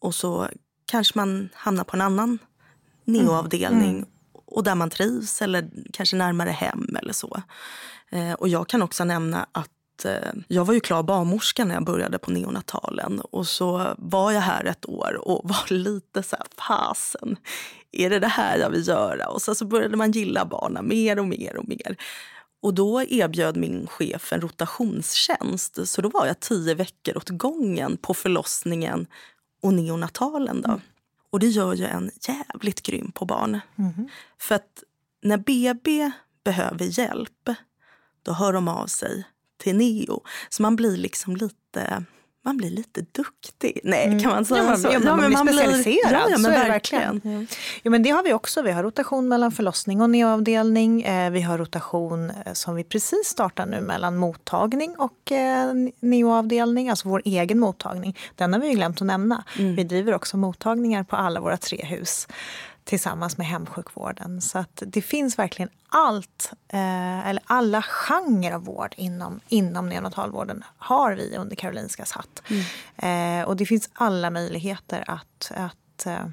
och 0.00 0.14
så 0.14 0.48
kanske 0.86 1.18
man 1.18 1.48
hamnar 1.54 1.84
på 1.84 1.96
en 1.96 2.00
annan 2.00 2.38
neoavdelning 3.04 3.90
mm. 3.90 3.96
Mm. 3.96 4.08
och 4.44 4.64
där 4.64 4.74
man 4.74 4.90
trivs 4.90 5.42
eller 5.42 5.70
kanske 5.92 6.16
närmare 6.16 6.50
hem 6.50 6.96
eller 7.00 7.12
så. 7.12 7.42
Eh, 8.10 8.32
och 8.32 8.48
jag 8.48 8.68
kan 8.68 8.82
också 8.82 9.04
nämna 9.04 9.46
att 9.52 9.70
Eh, 10.04 10.32
jag 10.48 10.64
var 10.64 10.74
ju 10.74 10.80
klar 10.80 11.02
barnmorska 11.02 11.64
när 11.64 11.74
jag 11.74 11.84
började 11.84 12.18
på 12.18 12.30
neonatalen 12.30 13.20
och 13.20 13.46
så 13.46 13.94
var 13.98 14.32
jag 14.32 14.40
här 14.40 14.64
ett 14.64 14.88
år 14.88 15.28
och 15.28 15.40
var 15.48 15.72
lite 15.72 16.22
så 16.22 16.36
här, 16.36 16.46
fasen, 16.58 17.36
är 17.92 18.10
det 18.10 18.18
det 18.18 18.28
här 18.28 18.58
jag 18.58 18.70
vill 18.70 18.88
göra? 18.88 19.28
Och 19.28 19.42
så, 19.42 19.54
så 19.54 19.64
började 19.64 19.96
man 19.96 20.10
gilla 20.10 20.44
barnen 20.44 20.88
mer 20.88 21.18
och 21.18 21.26
mer 21.26 21.56
och 21.56 21.68
mer. 21.68 21.96
Och 22.62 22.74
då 22.74 23.02
erbjöd 23.02 23.56
min 23.56 23.86
chef 23.86 24.32
en 24.32 24.40
rotationsstjänst 24.40 25.88
så 25.88 26.02
då 26.02 26.08
var 26.08 26.26
jag 26.26 26.40
tio 26.40 26.74
veckor 26.74 27.16
åt 27.16 27.28
gången 27.28 27.96
på 27.96 28.14
förlossningen 28.14 29.06
och 29.62 29.74
neonatalen. 29.74 30.62
Då. 30.62 30.68
Mm. 30.68 30.80
Och 31.30 31.40
det 31.40 31.46
gör 31.46 31.74
ju 31.74 31.84
en 31.84 32.10
jävligt 32.28 32.82
grym 32.82 33.12
på 33.12 33.24
barn. 33.24 33.60
Mm. 33.78 34.08
För 34.38 34.54
att 34.54 34.84
när 35.22 35.36
BB 35.36 36.10
behöver 36.44 36.98
hjälp, 36.98 37.48
då 38.22 38.32
hör 38.32 38.52
de 38.52 38.68
av 38.68 38.86
sig 38.86 39.24
till 39.62 39.76
neo. 39.76 40.22
Så 40.48 40.62
man 40.62 40.76
blir 40.76 40.96
liksom 40.96 41.36
lite 41.36 42.04
man 42.44 42.56
blir 42.56 42.70
lite 42.70 43.00
duktig. 43.12 43.80
Nej, 43.84 44.06
mm. 44.06 44.20
kan 44.20 44.30
man 44.30 44.44
säga 44.44 44.64
ja, 44.64 44.76
så? 44.76 44.88
Ja, 44.92 44.98
man, 44.98 45.20
man, 45.20 45.32
man 45.32 45.46
blir 45.46 45.54
specialiserad. 45.54 46.12
Ja, 46.12 46.26
ja, 46.30 46.38
men 46.38 46.50
verkligen. 46.50 47.12
verkligen. 47.12 47.46
Ja. 47.82 47.90
men 47.90 48.02
det 48.02 48.10
har 48.10 48.22
vi 48.22 48.32
också. 48.32 48.62
Vi 48.62 48.72
har 48.72 48.82
rotation 48.82 49.28
mellan 49.28 49.52
förlossning 49.52 50.02
och 50.02 50.10
neoavdelning. 50.10 51.02
Eh, 51.02 51.30
vi 51.30 51.40
har 51.40 51.58
rotation 51.58 52.30
eh, 52.30 52.52
som 52.52 52.74
vi 52.74 52.84
precis 52.84 53.26
startar 53.26 53.66
nu 53.66 53.80
mellan 53.80 54.16
mottagning 54.16 54.96
och 54.98 55.32
eh, 55.32 55.72
neoavdelning. 56.00 56.88
Alltså 56.88 57.08
vår 57.08 57.22
egen 57.24 57.58
mottagning. 57.58 58.18
Den 58.34 58.52
har 58.52 58.60
vi 58.60 58.70
glömt 58.70 59.00
att 59.00 59.06
nämna. 59.06 59.44
Mm. 59.58 59.76
Vi 59.76 59.84
driver 59.84 60.14
också 60.14 60.36
mottagningar 60.36 61.04
på 61.04 61.16
alla 61.16 61.40
våra 61.40 61.56
tre 61.56 61.84
hus 61.84 62.26
tillsammans 62.84 63.38
med 63.38 63.46
hemsjukvården. 63.46 64.40
Så 64.40 64.58
att 64.58 64.82
det 64.86 65.02
finns 65.02 65.38
verkligen 65.38 65.70
allt, 65.88 66.52
eh, 66.68 67.28
eller 67.28 67.42
alla 67.46 67.82
genrer 67.82 68.52
av 68.52 68.64
vård 68.64 68.94
inom, 68.96 69.40
inom 69.48 69.88
neonatalvården 69.88 70.64
har 70.76 71.12
vi 71.12 71.36
under 71.36 71.56
Karolinskas 71.56 72.12
hatt. 72.12 72.42
Mm. 72.50 73.40
Eh, 73.42 73.48
och 73.48 73.56
det 73.56 73.66
finns 73.66 73.90
alla 73.92 74.30
möjligheter 74.30 75.04
att, 75.06 75.52
att 75.54 76.06
eh, 76.06 76.26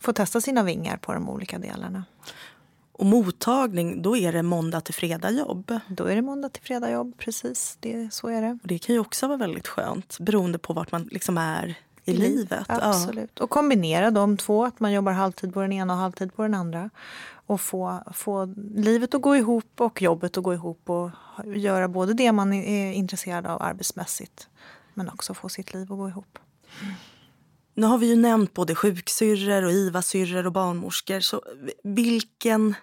få 0.00 0.12
testa 0.12 0.40
sina 0.40 0.62
vingar 0.62 0.96
på 0.96 1.12
de 1.12 1.28
olika 1.28 1.58
delarna. 1.58 2.04
Och 2.92 3.06
mottagning, 3.06 4.02
då 4.02 4.16
är 4.16 4.32
det 4.32 4.42
måndag 4.42 4.80
till 4.80 4.94
fredag 4.94 5.30
jobb? 5.30 5.78
Då 5.88 6.04
är 6.04 6.16
det 6.16 6.22
måndag 6.22 6.48
till 6.48 6.62
fredag 6.62 6.90
jobb, 6.90 7.18
precis. 7.18 7.76
Det, 7.80 8.14
så 8.14 8.28
är 8.28 8.42
det. 8.42 8.58
Och 8.62 8.68
det 8.68 8.78
kan 8.78 8.94
ju 8.94 9.00
också 9.00 9.26
vara 9.26 9.38
väldigt 9.38 9.68
skönt 9.68 10.18
beroende 10.20 10.58
på 10.58 10.72
vart 10.72 10.92
man 10.92 11.08
liksom 11.10 11.38
är 11.38 11.78
i 12.04 12.12
livet. 12.12 12.66
Absolut. 12.68 13.30
Ja. 13.34 13.44
Och 13.44 13.50
kombinera 13.50 14.10
de 14.10 14.36
två, 14.36 14.64
att 14.64 14.80
man 14.80 14.92
jobbar 14.92 15.12
halvtid 15.12 15.54
på 15.54 15.60
den 15.60 15.72
ena 15.72 15.92
och 15.92 15.98
halvtid 15.98 16.34
på 16.34 16.42
den 16.42 16.54
andra. 16.54 16.90
Och 17.46 17.60
få, 17.60 18.02
få 18.14 18.54
livet 18.74 19.14
att 19.14 19.22
gå 19.22 19.36
ihop 19.36 19.80
och 19.80 20.02
jobbet 20.02 20.36
att 20.36 20.44
gå 20.44 20.54
ihop 20.54 20.90
och 20.90 21.10
göra 21.44 21.88
både 21.88 22.14
det 22.14 22.32
man 22.32 22.52
är 22.52 22.92
intresserad 22.92 23.46
av 23.46 23.62
arbetsmässigt 23.62 24.48
men 24.94 25.08
också 25.08 25.34
få 25.34 25.48
sitt 25.48 25.74
liv 25.74 25.92
att 25.92 25.98
gå 25.98 26.08
ihop. 26.08 26.38
Mm. 26.82 26.94
Nu 27.74 27.86
har 27.86 27.98
vi 27.98 28.06
ju 28.06 28.16
nämnt 28.16 28.54
både 28.54 28.74
sjuksyrror 28.74 29.64
och 29.64 29.72
IVA-syrror 29.72 30.46
och 30.46 30.52
barnmorskor. 30.52 31.20
Så 31.20 31.42
vilken, 31.84 32.74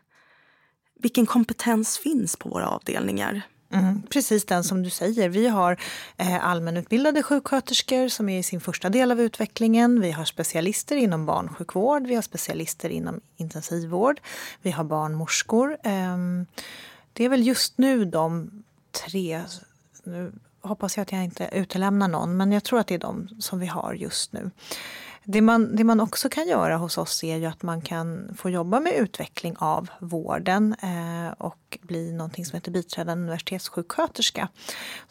vilken 1.00 1.26
kompetens 1.26 1.98
finns 1.98 2.36
på 2.36 2.50
våra 2.50 2.68
avdelningar? 2.68 3.42
Mm, 3.72 4.02
precis 4.10 4.46
den 4.46 4.64
som 4.64 4.84
du 4.84 4.90
säger. 4.90 5.30
Vi 5.30 5.48
har 5.48 5.78
eh, 6.18 6.46
allmänutbildade 6.46 7.24
sjuksköterskor 7.24 8.08
som 8.08 8.30
är 8.30 8.40
i 8.40 8.44
sin 8.44 8.62
första 8.62 8.90
del 8.90 9.12
av 9.12 9.22
utvecklingen. 9.22 10.02
Vi 10.02 10.12
har 10.12 10.26
specialister 10.26 10.96
inom 10.96 11.26
barnsjukvård, 11.26 12.08
vi 12.08 12.16
har 12.16 12.22
specialister 12.22 12.90
inom 12.90 13.22
intensivvård, 13.38 14.22
vi 14.62 14.72
har 14.72 14.84
barnmorskor. 14.84 15.78
Eh, 15.84 16.18
det 17.14 17.26
är 17.26 17.30
väl 17.30 17.48
just 17.48 17.78
nu 17.78 18.06
de 18.06 18.52
tre, 18.92 19.42
nu 20.04 20.32
hoppas 20.62 20.98
jag 20.98 21.02
att 21.02 21.12
jag 21.12 21.24
inte 21.24 21.50
utelämnar 21.54 22.08
någon, 22.08 22.38
men 22.38 22.52
jag 22.52 22.64
tror 22.64 22.80
att 22.80 22.88
det 22.88 22.96
är 22.96 23.00
de 23.00 23.30
som 23.40 23.60
vi 23.60 23.66
har 23.66 23.94
just 23.94 24.34
nu. 24.34 24.52
Det 25.32 25.42
man, 25.42 25.76
det 25.76 25.84
man 25.84 26.00
också 26.00 26.30
kan 26.30 26.48
göra 26.48 26.78
hos 26.78 26.98
oss 26.98 27.24
är 27.24 27.38
ju 27.38 27.46
att 27.46 27.64
man 27.64 27.82
kan 27.82 28.36
få 28.38 28.50
jobba 28.50 28.80
med 28.80 28.94
utveckling 28.94 29.56
av 29.60 29.90
vården 30.00 30.76
eh, 30.82 31.34
och 31.38 31.78
bli 31.82 32.12
någonting 32.14 32.46
som 32.46 32.56
heter 32.56 32.72
biträdande 32.72 33.24
universitetssjuksköterska. 33.24 34.50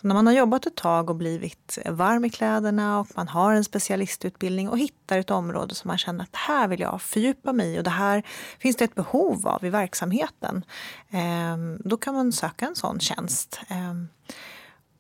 Så 0.00 0.06
när 0.06 0.14
man 0.14 0.26
har 0.26 0.34
jobbat 0.34 0.66
ett 0.66 0.74
tag 0.74 1.10
och 1.10 1.16
blivit 1.16 1.78
varm 1.86 2.24
i 2.24 2.30
kläderna 2.30 3.00
och 3.00 3.06
man 3.14 3.28
har 3.28 3.54
en 3.54 3.64
specialistutbildning 3.64 4.68
och 4.68 4.78
hittar 4.78 5.18
ett 5.18 5.30
område 5.30 5.74
som 5.74 5.88
man 5.88 5.98
känner 5.98 6.24
att 6.24 6.32
det 6.32 6.38
här 6.38 6.68
vill 6.68 6.80
jag 6.80 7.02
fördjupa 7.02 7.52
mig 7.52 7.74
i 7.74 7.78
och 7.78 7.84
det 7.84 7.90
här 7.90 8.22
finns 8.58 8.76
det 8.76 8.84
ett 8.84 8.94
behov 8.94 9.48
av 9.48 9.64
i 9.64 9.70
verksamheten. 9.70 10.64
Eh, 11.10 11.56
då 11.84 11.96
kan 11.96 12.14
man 12.14 12.32
söka 12.32 12.66
en 12.66 12.76
sån 12.76 13.00
tjänst. 13.00 13.60
Eh, 13.68 13.94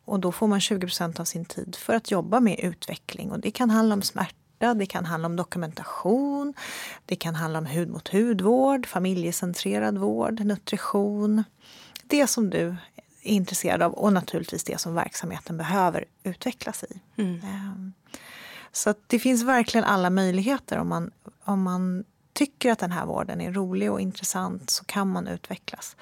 och 0.04 0.20
då 0.20 0.32
får 0.32 0.46
man 0.46 0.60
20 0.60 0.88
av 1.18 1.24
sin 1.24 1.44
tid 1.44 1.76
för 1.76 1.94
att 1.94 2.10
jobba 2.10 2.40
med 2.40 2.60
utveckling. 2.60 3.30
Och 3.30 3.40
det 3.40 3.50
kan 3.50 3.70
handla 3.70 3.94
om 3.94 4.02
smärta, 4.02 4.34
det 4.58 4.86
kan 4.86 5.04
handla 5.04 5.26
om 5.26 5.36
dokumentation, 5.36 6.54
det 7.06 7.16
kan 7.16 7.34
handla 7.34 7.58
om 7.58 7.66
hud 7.66 7.88
mot 7.88 8.08
hudvård, 8.08 8.86
familjecentrerad 8.86 9.98
vård, 9.98 10.40
nutrition. 10.40 11.44
Det 12.02 12.26
som 12.26 12.50
du 12.50 12.66
är 13.22 13.32
intresserad 13.32 13.82
av 13.82 13.92
och 13.92 14.12
naturligtvis 14.12 14.64
det 14.64 14.80
som 14.80 14.94
verksamheten 14.94 15.56
behöver 15.56 16.04
utvecklas 16.22 16.84
i. 16.84 17.00
Mm. 17.22 17.40
Ehm, 17.44 17.92
så 18.72 18.94
det 19.06 19.18
finns 19.18 19.42
verkligen 19.42 19.84
alla 19.84 20.10
möjligheter 20.10 20.78
om 20.78 20.88
man, 20.88 21.10
om 21.44 21.62
man 21.62 22.04
tycker 22.32 22.72
att 22.72 22.78
den 22.78 22.92
här 22.92 23.06
vården 23.06 23.40
är 23.40 23.52
rolig 23.52 23.92
och 23.92 24.00
intressant 24.00 24.70
så 24.70 24.84
kan 24.84 25.08
man 25.08 25.28
utvecklas. 25.28 25.96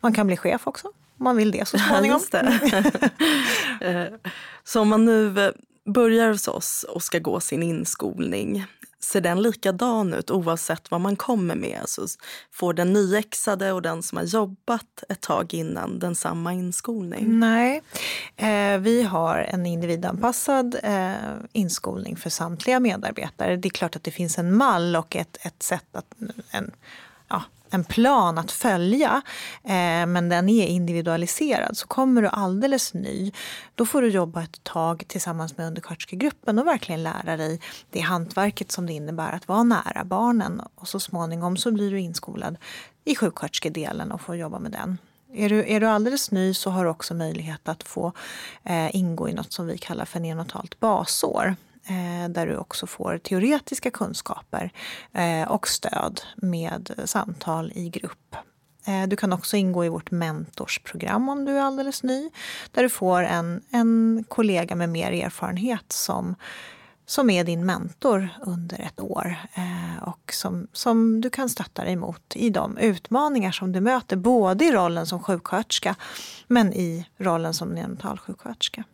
Man 0.00 0.14
kan 0.14 0.26
bli 0.26 0.36
chef 0.36 0.66
också 0.66 0.88
om 1.20 1.24
man 1.24 1.36
vill 1.36 1.50
det 1.50 1.68
så 1.68 1.78
småningom. 1.78 2.20
Ja, 2.32 2.42
det. 2.42 3.10
Eh, 3.80 4.12
så 4.64 4.80
om 4.80 4.88
man 4.88 5.04
nu 5.04 5.46
eh, 5.46 5.52
börjar 5.84 6.28
hos 6.28 6.48
oss 6.48 6.82
och 6.88 7.02
ska 7.02 7.18
gå 7.18 7.40
sin 7.40 7.62
inskolning, 7.62 8.66
ser 9.02 9.20
den 9.20 9.42
likadan 9.42 10.14
ut 10.14 10.30
oavsett 10.30 10.90
vad 10.90 11.00
man 11.00 11.16
kommer 11.16 11.54
med? 11.54 11.78
Alltså, 11.80 12.06
får 12.52 12.74
den 12.74 12.92
nyexade 12.92 13.72
och 13.72 13.82
den 13.82 14.02
som 14.02 14.18
har 14.18 14.24
jobbat 14.24 15.04
ett 15.08 15.20
tag 15.20 15.54
innan 15.54 15.98
den 15.98 16.14
samma 16.14 16.52
inskolning? 16.52 17.38
Nej, 17.40 17.82
eh, 18.36 18.78
vi 18.78 19.02
har 19.02 19.38
en 19.38 19.66
individanpassad 19.66 20.76
eh, 20.82 21.14
inskolning 21.52 22.16
för 22.16 22.30
samtliga 22.30 22.80
medarbetare. 22.80 23.56
Det 23.56 23.68
är 23.68 23.70
klart 23.70 23.96
att 23.96 24.04
det 24.04 24.10
finns 24.10 24.38
en 24.38 24.56
mall 24.56 24.96
och 24.96 25.16
ett, 25.16 25.38
ett 25.40 25.62
sätt 25.62 25.88
att 25.92 26.14
en, 26.50 26.70
ja, 27.30 27.42
en 27.70 27.84
plan 27.84 28.38
att 28.38 28.52
följa, 28.52 29.22
eh, 29.64 30.06
men 30.06 30.28
den 30.28 30.48
är 30.48 30.66
individualiserad. 30.66 31.76
Så 31.76 31.86
kommer 31.86 32.22
du 32.22 32.28
alldeles 32.28 32.94
ny, 32.94 33.32
då 33.74 33.86
får 33.86 34.02
du 34.02 34.08
jobba 34.08 34.42
ett 34.42 34.64
tag 34.64 35.04
tillsammans 35.08 35.56
med 35.56 35.66
undersköterskegruppen 35.66 36.58
och 36.58 36.66
verkligen 36.66 37.02
lära 37.02 37.36
dig 37.36 37.60
det 37.90 38.00
hantverket 38.00 38.72
som 38.72 38.86
det 38.86 38.92
innebär 38.92 39.32
att 39.32 39.48
vara 39.48 39.62
nära 39.62 40.04
barnen. 40.04 40.62
Och 40.74 40.88
så 40.88 41.00
småningom 41.00 41.56
så 41.56 41.72
blir 41.72 41.90
du 41.90 42.00
inskolad 42.00 42.56
i 43.04 43.16
sjuksköterskedelen 43.16 44.12
och 44.12 44.20
får 44.20 44.36
jobba 44.36 44.58
med 44.58 44.72
den. 44.72 44.98
Är 45.32 45.48
du, 45.48 45.64
är 45.70 45.80
du 45.80 45.86
alldeles 45.86 46.30
ny 46.30 46.54
så 46.54 46.70
har 46.70 46.84
du 46.84 46.90
också 46.90 47.14
möjlighet 47.14 47.68
att 47.68 47.82
få 47.82 48.12
eh, 48.64 48.96
ingå 48.96 49.28
i 49.28 49.32
något 49.32 49.52
som 49.52 49.66
vi 49.66 49.78
kallar 49.78 50.04
för 50.04 50.20
neonatalt 50.20 50.80
basår. 50.80 51.56
Eh, 51.90 52.28
där 52.28 52.46
du 52.46 52.56
också 52.56 52.86
får 52.86 53.18
teoretiska 53.18 53.90
kunskaper 53.90 54.72
eh, 55.12 55.50
och 55.50 55.68
stöd 55.68 56.20
med 56.36 57.00
samtal 57.04 57.72
i 57.74 57.88
grupp. 57.88 58.36
Eh, 58.86 59.08
du 59.08 59.16
kan 59.16 59.32
också 59.32 59.56
ingå 59.56 59.84
i 59.84 59.88
vårt 59.88 60.10
mentorsprogram 60.10 61.28
om 61.28 61.44
du 61.44 61.52
är 61.52 61.62
alldeles 61.62 62.02
ny. 62.02 62.30
Där 62.70 62.82
du 62.82 62.88
får 62.88 63.22
en, 63.22 63.62
en 63.70 64.24
kollega 64.28 64.74
med 64.74 64.88
mer 64.88 65.12
erfarenhet 65.12 65.92
som, 65.92 66.34
som 67.06 67.30
är 67.30 67.44
din 67.44 67.66
mentor 67.66 68.28
under 68.40 68.80
ett 68.80 69.00
år 69.00 69.36
och 70.02 70.32
som, 70.32 70.68
som 70.72 71.20
du 71.20 71.30
kan 71.30 71.48
stötta 71.48 71.84
dig 71.84 71.96
mot 71.96 72.36
i 72.36 72.50
de 72.50 72.78
utmaningar 72.78 73.52
som 73.52 73.72
du 73.72 73.80
möter 73.80 74.16
både 74.16 74.64
i 74.64 74.72
rollen 74.72 75.06
som 75.06 75.22
sjuksköterska 75.22 75.94
men 76.46 76.72
i 76.72 77.06
rollen 77.18 77.54
som 77.54 77.68
neonatalsjuksköterska. 77.68 78.84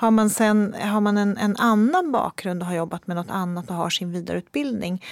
Har 0.00 0.10
man, 0.10 0.30
sen, 0.30 0.74
har 0.74 1.00
man 1.00 1.18
en, 1.18 1.36
en 1.36 1.56
annan 1.56 2.12
bakgrund 2.12 2.62
och 2.62 2.68
har 2.68 2.74
jobbat 2.74 3.06
med 3.06 3.16
något 3.16 3.30
annat 3.30 3.70
och 3.70 3.76
har 3.76 3.90
sin 3.90 4.12
vidareutbildning 4.12 5.04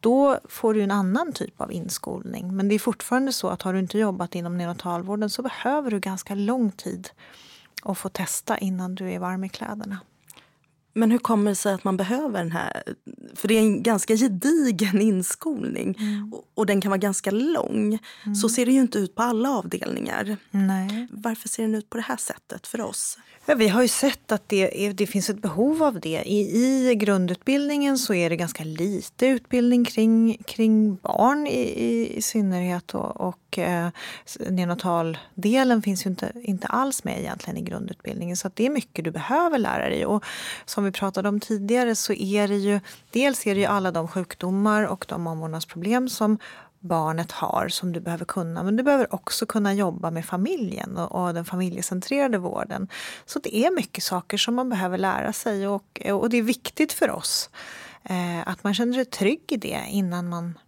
då 0.00 0.38
får 0.48 0.74
du 0.74 0.82
en 0.82 0.90
annan 0.90 1.32
typ 1.32 1.60
av 1.60 1.72
inskolning. 1.72 2.56
Men 2.56 2.68
det 2.68 2.74
är 2.74 2.78
fortfarande 2.78 3.32
så 3.32 3.48
att 3.48 3.62
har 3.62 3.72
du 3.72 3.78
inte 3.78 3.98
jobbat 3.98 4.34
inom 4.34 4.58
neonatalvården 4.58 5.30
så 5.30 5.42
behöver 5.42 5.90
du 5.90 6.00
ganska 6.00 6.34
lång 6.34 6.70
tid 6.70 7.08
att 7.82 7.98
få 7.98 8.08
testa 8.08 8.58
innan 8.58 8.94
du 8.94 9.10
är 9.10 9.18
varm 9.18 9.44
i 9.44 9.48
kläderna. 9.48 9.98
Men 10.94 11.10
hur 11.10 11.18
kommer 11.18 11.50
det 11.50 11.54
sig 11.54 11.74
att 11.74 11.84
man 11.84 11.96
behöver 11.96 12.38
den 12.38 12.52
här? 12.52 12.82
För 13.34 13.48
det 13.48 13.54
är 13.54 13.60
en 13.60 13.82
ganska 13.82 14.16
gedigen 14.16 15.00
inskolning 15.00 15.96
mm. 16.00 16.32
och, 16.34 16.44
och, 16.54 16.66
den 16.66 16.80
kan 16.80 16.90
vara 16.90 16.98
ganska 16.98 17.30
lång. 17.30 17.98
Mm. 18.24 18.34
Så 18.34 18.48
ser 18.48 18.66
det 18.66 18.72
ju 18.72 18.80
inte 18.80 18.98
ut 18.98 19.14
på 19.14 19.22
alla 19.22 19.50
avdelningar. 19.50 20.36
Nej. 20.50 21.08
Varför 21.10 21.48
ser 21.48 21.62
den 21.62 21.74
ut 21.74 21.90
på 21.90 21.96
det 21.96 22.04
här 22.04 22.16
sättet 22.16 22.66
för 22.66 22.80
oss? 22.80 23.18
Ja, 23.46 23.54
vi 23.54 23.68
har 23.68 23.82
ju 23.82 23.88
sett 23.88 24.32
att 24.32 24.48
det, 24.48 24.86
är, 24.86 24.92
det 24.92 25.06
finns 25.06 25.30
ett 25.30 25.42
behov 25.42 25.82
av 25.82 26.00
det. 26.00 26.22
I, 26.26 26.90
I 26.90 26.94
grundutbildningen 26.94 27.98
så 27.98 28.14
är 28.14 28.30
det 28.30 28.36
ganska 28.36 28.64
lite 28.64 29.26
utbildning 29.26 29.84
kring, 29.84 30.42
kring 30.46 30.96
barn 30.96 31.46
i, 31.46 31.60
i, 31.60 32.16
i 32.16 32.22
synnerhet. 32.22 32.94
Och, 32.94 33.20
och 33.20 33.58
eh, 33.58 33.88
nenataldelen 34.50 35.82
finns 35.82 36.06
ju 36.06 36.10
inte, 36.10 36.32
inte 36.34 36.66
alls 36.66 37.04
med 37.04 37.18
egentligen 37.18 37.56
i 37.56 37.62
grundutbildningen. 37.62 38.36
Så 38.36 38.50
det 38.54 38.66
är 38.66 38.70
mycket 38.70 39.04
du 39.04 39.10
behöver 39.10 39.58
lära 39.58 39.88
dig. 39.88 40.06
Och 40.06 40.24
som 40.64 40.83
som 40.84 40.92
vi 40.92 40.98
pratade 40.98 41.28
om 41.28 41.40
tidigare 41.40 41.94
så 41.94 42.12
är 42.12 42.48
det 42.48 42.56
ju 42.56 42.80
dels 43.10 43.46
är 43.46 43.54
det 43.54 43.60
ju 43.60 43.66
alla 43.66 43.90
de 43.90 44.08
sjukdomar 44.08 44.82
och 44.82 45.04
de 45.08 45.26
omvårdnadsproblem 45.26 46.08
som 46.08 46.38
barnet 46.80 47.32
har 47.32 47.68
som 47.68 47.92
du 47.92 48.00
behöver 48.00 48.24
kunna. 48.24 48.62
Men 48.62 48.76
du 48.76 48.82
behöver 48.82 49.14
också 49.14 49.46
kunna 49.46 49.74
jobba 49.74 50.10
med 50.10 50.24
familjen 50.24 50.96
och, 50.96 51.24
och 51.24 51.34
den 51.34 51.44
familjecentrerade 51.44 52.38
vården. 52.38 52.88
Så 53.26 53.38
det 53.38 53.56
är 53.56 53.70
mycket 53.70 54.04
saker 54.04 54.36
som 54.36 54.54
man 54.54 54.68
behöver 54.68 54.98
lära 54.98 55.32
sig 55.32 55.68
och, 55.68 56.00
och 56.12 56.30
det 56.30 56.36
är 56.36 56.42
viktigt 56.42 56.92
för 56.92 57.10
oss 57.10 57.50
eh, 58.02 58.48
att 58.48 58.64
man 58.64 58.74
känner 58.74 58.92
sig 58.92 59.04
trygg 59.04 59.42
i 59.48 59.56
det 59.56 59.84
innan 59.88 60.28
man 60.28 60.58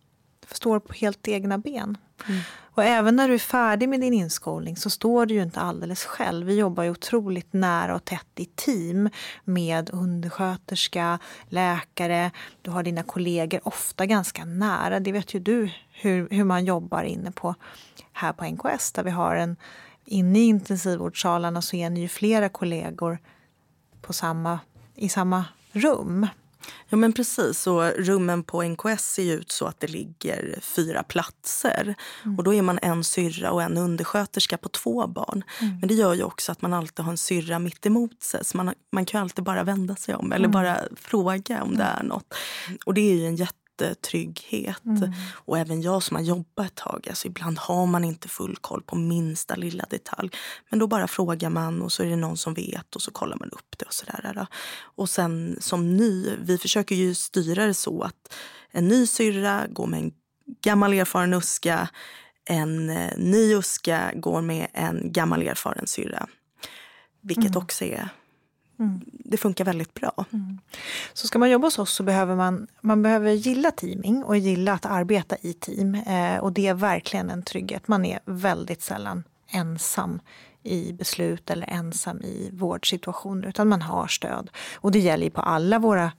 står 0.51 0.81
på 0.81 0.93
helt 0.93 1.29
egna 1.29 1.59
ben. 1.59 1.99
Mm. 2.29 2.41
Och 2.77 2.85
även 2.85 3.17
när 3.17 3.29
du 3.29 3.35
är 3.35 3.39
färdig 3.39 3.89
med 3.89 4.01
din 4.01 4.15
inskolning 4.15 4.77
så 4.77 4.91
står 4.91 5.27
du 5.27 5.35
ju 5.35 5.43
inte 5.43 5.61
alldeles 5.61 6.05
själv. 6.05 6.47
Vi 6.47 6.59
jobbar 6.59 6.83
ju 6.83 6.91
otroligt 6.91 7.53
nära 7.53 7.95
och 7.95 8.05
tätt 8.05 8.27
i 8.37 8.45
team 8.45 9.11
med 9.45 9.91
undersköterska, 9.93 11.19
läkare. 11.49 12.31
Du 12.63 12.71
har 12.71 12.83
dina 12.83 13.03
kollegor 13.03 13.61
ofta 13.65 14.07
ganska 14.07 14.45
nära. 14.45 15.01
Det 15.01 15.13
vet 15.13 15.35
ju 15.35 15.41
du 15.41 15.71
hur, 15.91 16.29
hur 16.31 16.45
man 16.45 16.65
jobbar 16.65 17.03
inne 17.03 17.31
på 17.31 17.55
här 18.13 18.33
på 18.33 18.45
NKS 18.45 18.93
där 18.93 19.03
vi 19.03 19.11
har 19.11 19.37
en 19.37 19.57
inne 20.05 20.39
i 20.39 20.43
intensivvårdssalarna 20.43 21.63
så 21.63 21.77
är 21.77 21.91
ni 21.91 22.01
ju 22.01 22.09
flera 22.09 22.49
kollegor 22.49 23.19
på 24.03 24.13
samma, 24.13 24.59
i 24.95 25.09
samma 25.09 25.45
rum. 25.73 26.27
Ja 26.89 26.97
men 26.97 27.13
precis, 27.13 27.67
och 27.67 27.93
rummen 27.99 28.43
på 28.43 28.63
NKS 28.63 29.13
ser 29.13 29.35
ut 29.35 29.53
så 29.53 29.67
att 29.67 29.81
det 29.81 29.87
ligger 29.87 30.59
fyra 30.63 31.03
platser. 31.03 31.95
Mm. 32.25 32.39
Och 32.39 32.45
då 32.45 32.55
är 32.55 32.63
man 32.63 32.79
en 32.83 33.05
syrra 33.05 33.51
och 33.51 33.63
en 33.63 33.77
undersköterska 33.77 34.59
på 34.59 34.69
två 34.69 35.07
barn. 35.07 35.45
Mm. 35.61 35.79
Men 35.79 35.89
det 35.89 35.95
gör 35.95 36.15
ju 36.15 36.23
också 36.23 36.53
att 36.53 36.63
man 36.63 36.73
alltid 36.73 37.05
har 37.05 37.13
en 37.13 37.19
syrra 37.19 37.59
mitt 37.59 37.87
emot 37.87 38.23
sig. 38.23 38.45
Så 38.45 38.57
man, 38.57 38.75
man 38.93 39.05
kan 39.05 39.23
alltid 39.23 39.45
bara 39.45 39.63
vända 39.63 39.97
sig 39.97 40.15
om 40.15 40.33
eller 40.33 40.49
mm. 40.49 40.53
bara 40.53 40.79
fråga 40.97 41.63
om 41.63 41.77
det 41.77 41.85
är 41.85 42.03
något. 42.03 42.35
Och 42.87 42.95
det 42.95 43.01
är 43.01 43.15
ju 43.15 43.27
en 43.27 43.37
jätte 43.37 43.66
trygghet. 43.95 44.85
Mm. 44.85 45.13
Och 45.33 45.59
även 45.59 45.83
jag 45.83 46.03
som 46.03 46.17
har 46.17 46.23
jobbat 46.23 46.67
ett 46.67 46.75
tag, 46.75 47.07
alltså 47.09 47.27
ibland 47.29 47.59
har 47.59 47.87
man 47.87 48.05
inte 48.05 48.29
full 48.29 48.57
koll 48.57 48.83
på 48.83 48.97
minsta 48.97 49.55
lilla 49.55 49.85
detalj. 49.91 50.31
Men 50.71 50.79
då 50.79 50.87
bara 50.87 51.09
frågar 51.09 51.51
man 51.51 51.83
och 51.83 51.93
så 51.93 52.03
är 52.03 52.07
det 52.07 52.17
någon 52.17 52.37
som 52.37 52.55
vet 52.55 52.97
och 52.97 53.03
så 53.03 53.11
kollar 53.11 53.37
man 53.37 53.51
upp 53.51 53.79
det 53.79 53.85
och 53.85 53.93
sådär. 53.93 54.47
Och 54.79 55.09
sen 55.09 55.57
som 55.61 55.97
ny, 55.97 56.37
vi 56.41 56.59
försöker 56.59 56.95
ju 56.95 57.15
styra 57.15 57.67
det 57.67 57.75
så 57.75 58.03
att 58.03 58.35
en 58.71 58.89
ny 58.89 59.07
syrra 59.07 59.67
går 59.69 59.87
med 59.87 60.01
en 60.01 60.13
gammal 60.63 60.93
erfaren 60.93 61.35
uska, 61.35 61.89
en 62.45 62.91
eh, 62.91 63.13
ny 63.17 63.55
uska 63.55 64.13
går 64.15 64.43
med 64.43 64.67
en 64.73 65.13
gammal 65.13 65.43
erfaren 65.43 65.87
syrra. 65.87 66.27
Vilket 67.23 67.51
mm. 67.51 67.63
också 67.63 67.85
är 67.85 68.09
Mm. 68.79 69.01
Det 69.07 69.37
funkar 69.37 69.65
väldigt 69.65 69.95
bra. 69.95 70.25
Mm. 70.33 70.59
Så 71.13 71.27
ska 71.27 71.39
man 71.39 71.51
jobba 71.51 71.67
hos 71.67 71.79
oss 71.79 71.93
så 71.93 72.03
behöver 72.03 72.37
man, 72.37 72.67
man 72.81 73.03
behöver 73.03 73.33
gilla 73.33 73.71
teaming 73.71 74.25
och 74.25 74.37
gilla 74.37 74.73
att 74.73 74.87
arbeta 74.87 75.37
i 75.41 75.53
team. 75.53 75.95
Eh, 75.95 76.39
och 76.39 76.53
det 76.53 76.67
är 76.67 76.75
verkligen 76.75 77.31
en 77.31 77.43
trygghet. 77.43 77.89
Man 77.89 78.05
är 78.05 78.21
väldigt 78.25 78.83
sällan 78.83 79.25
ensam 79.49 80.21
i 80.63 80.93
beslut 80.93 81.51
eller 81.51 81.71
ensam 81.71 82.23
i 82.23 82.51
vårdsituationer 82.53 83.49
utan 83.49 83.69
man 83.69 83.83
har 83.83 84.07
stöd. 84.07 84.51
Och 84.75 84.93
det 84.93 84.99
gäller 84.99 85.31
på 85.31 85.41
alla 85.41 85.79
våra, 85.79 86.13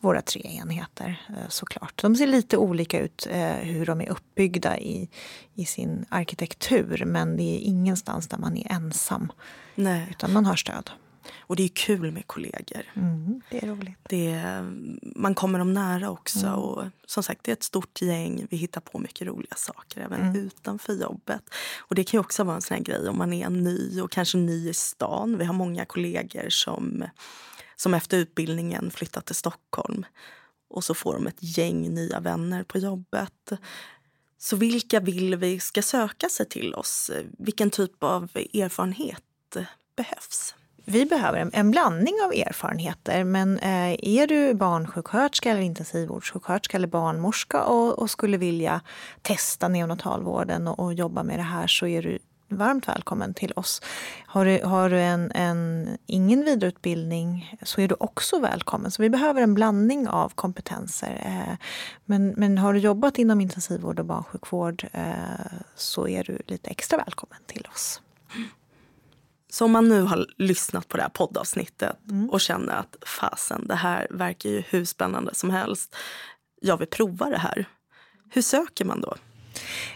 våra 0.00 0.22
tre 0.22 0.40
enheter 0.62 1.26
eh, 1.28 1.48
såklart. 1.48 2.02
De 2.02 2.16
ser 2.16 2.26
lite 2.26 2.56
olika 2.56 3.00
ut 3.00 3.26
eh, 3.30 3.48
hur 3.48 3.86
de 3.86 4.00
är 4.00 4.08
uppbyggda 4.08 4.78
i, 4.78 5.08
i 5.54 5.64
sin 5.64 6.04
arkitektur 6.08 7.02
men 7.06 7.36
det 7.36 7.42
är 7.42 7.58
ingenstans 7.58 8.28
där 8.28 8.38
man 8.38 8.56
är 8.56 8.72
ensam. 8.72 9.32
Nej. 9.74 10.06
Utan 10.10 10.32
man 10.32 10.46
har 10.46 10.56
stöd. 10.56 10.90
Och 11.38 11.56
det 11.56 11.62
är 11.62 11.68
kul 11.68 12.12
med 12.12 12.26
kollegor. 12.26 12.82
Mm, 12.94 13.40
det 13.50 13.62
är 13.62 13.66
roligt. 13.66 13.98
Det, 14.08 14.42
man 15.02 15.34
kommer 15.34 15.58
dem 15.58 15.74
nära 15.74 16.10
också. 16.10 16.46
Mm. 16.46 16.58
Och 16.58 16.84
som 17.06 17.22
sagt, 17.22 17.44
det 17.44 17.50
är 17.50 17.52
ett 17.52 17.62
stort 17.62 18.02
gäng. 18.02 18.46
Vi 18.50 18.56
hittar 18.56 18.80
på 18.80 18.98
mycket 18.98 19.26
roliga 19.26 19.54
saker 19.56 20.00
även 20.00 20.20
mm. 20.20 20.36
utanför 20.36 20.92
jobbet. 20.92 21.42
Och 21.78 21.94
det 21.94 22.04
kan 22.04 22.20
också 22.20 22.44
vara 22.44 22.56
en 22.56 22.62
sån 22.62 22.76
här 22.76 22.84
grej 22.84 23.08
om 23.08 23.18
man 23.18 23.32
är 23.32 23.50
ny 23.50 24.00
och 24.00 24.10
kanske 24.10 24.38
ny 24.38 24.68
i 24.68 24.74
stan. 24.74 25.38
Vi 25.38 25.44
har 25.44 25.54
många 25.54 25.84
kollegor 25.84 26.48
som, 26.48 27.04
som 27.76 27.94
efter 27.94 28.18
utbildningen 28.18 28.90
flyttat 28.90 29.26
till 29.26 29.34
Stockholm. 29.34 30.06
Och 30.70 30.84
så 30.84 30.94
får 30.94 31.14
de 31.14 31.26
ett 31.26 31.58
gäng 31.58 31.94
nya 31.94 32.20
vänner 32.20 32.62
på 32.62 32.78
jobbet. 32.78 33.52
Så 34.38 34.56
vilka 34.56 35.00
vill 35.00 35.36
vi 35.36 35.60
ska 35.60 35.82
söka 35.82 36.28
sig 36.28 36.48
till 36.48 36.74
oss? 36.74 37.10
Vilken 37.38 37.70
typ 37.70 38.02
av 38.02 38.24
erfarenhet 38.34 39.56
behövs? 39.96 40.54
Vi 40.90 41.06
behöver 41.06 41.50
en, 41.52 41.70
blandning 41.70 42.14
av 42.24 42.32
erfarenheter. 42.32 43.24
Men 43.24 43.58
eh, 43.58 43.96
är 44.02 44.26
du 44.26 44.54
barnsjuksköterska 44.54 45.50
eller 45.50 45.60
intensivvårdssjuksköterska 45.60 46.76
eller 46.76 46.88
barnmorska 46.88 47.64
och, 47.64 47.98
och, 47.98 48.10
skulle 48.10 48.36
vilja 48.36 48.80
testa 49.22 49.68
neonatalvården 49.68 50.68
och, 50.68 50.80
och, 50.80 50.94
jobba 50.94 51.22
med 51.22 51.38
det 51.38 51.42
här 51.42 51.66
så 51.66 51.86
är 51.86 52.02
du 52.02 52.18
varmt 52.48 52.88
välkommen 52.88 53.34
till 53.34 53.52
oss. 53.56 53.82
Har 54.26 54.44
du, 54.44 54.60
har 54.64 54.90
du 54.90 55.00
en, 55.00 55.32
en, 55.32 55.88
ingen 56.06 56.44
vidareutbildning 56.44 57.56
så 57.62 57.80
är 57.80 57.88
du 57.88 57.96
också 58.00 58.38
välkommen. 58.38 58.90
Så 58.90 59.02
vi 59.02 59.10
behöver 59.10 59.42
en 59.42 59.54
blandning 59.54 60.08
av 60.08 60.32
kompetenser. 60.34 61.22
Eh, 61.24 61.56
men, 62.04 62.28
men 62.28 62.58
har 62.58 62.72
du 62.72 62.78
jobbat 62.78 63.18
inom 63.18 63.40
intensivvård 63.40 63.98
och 63.98 64.06
barnsjukvård 64.06 64.86
eh, 64.92 65.02
så 65.74 66.08
är 66.08 66.24
du 66.24 66.38
lite 66.46 66.70
extra 66.70 66.98
välkommen 66.98 67.38
till 67.46 67.66
oss. 67.74 68.00
Så 69.58 69.64
om 69.64 69.72
man 69.72 69.88
nu 69.88 70.02
har 70.02 70.26
lyssnat 70.36 70.88
på 70.88 70.96
det 70.96 71.02
här 71.02 71.10
poddavsnittet 71.10 71.96
mm. 72.10 72.30
och 72.30 72.40
känner 72.40 72.72
att 72.72 72.96
fasen, 73.06 73.66
det 73.66 73.74
här 73.74 74.06
verkar 74.10 74.50
ju 74.50 74.62
hur 74.68 74.84
spännande 74.84 75.34
som 75.34 75.50
helst. 75.50 75.96
Jag 76.60 76.76
vill 76.76 76.88
prova 76.88 77.30
det 77.30 77.38
här. 77.38 77.68
Hur 78.30 78.42
söker 78.42 78.84
man 78.84 79.00
då? 79.00 79.14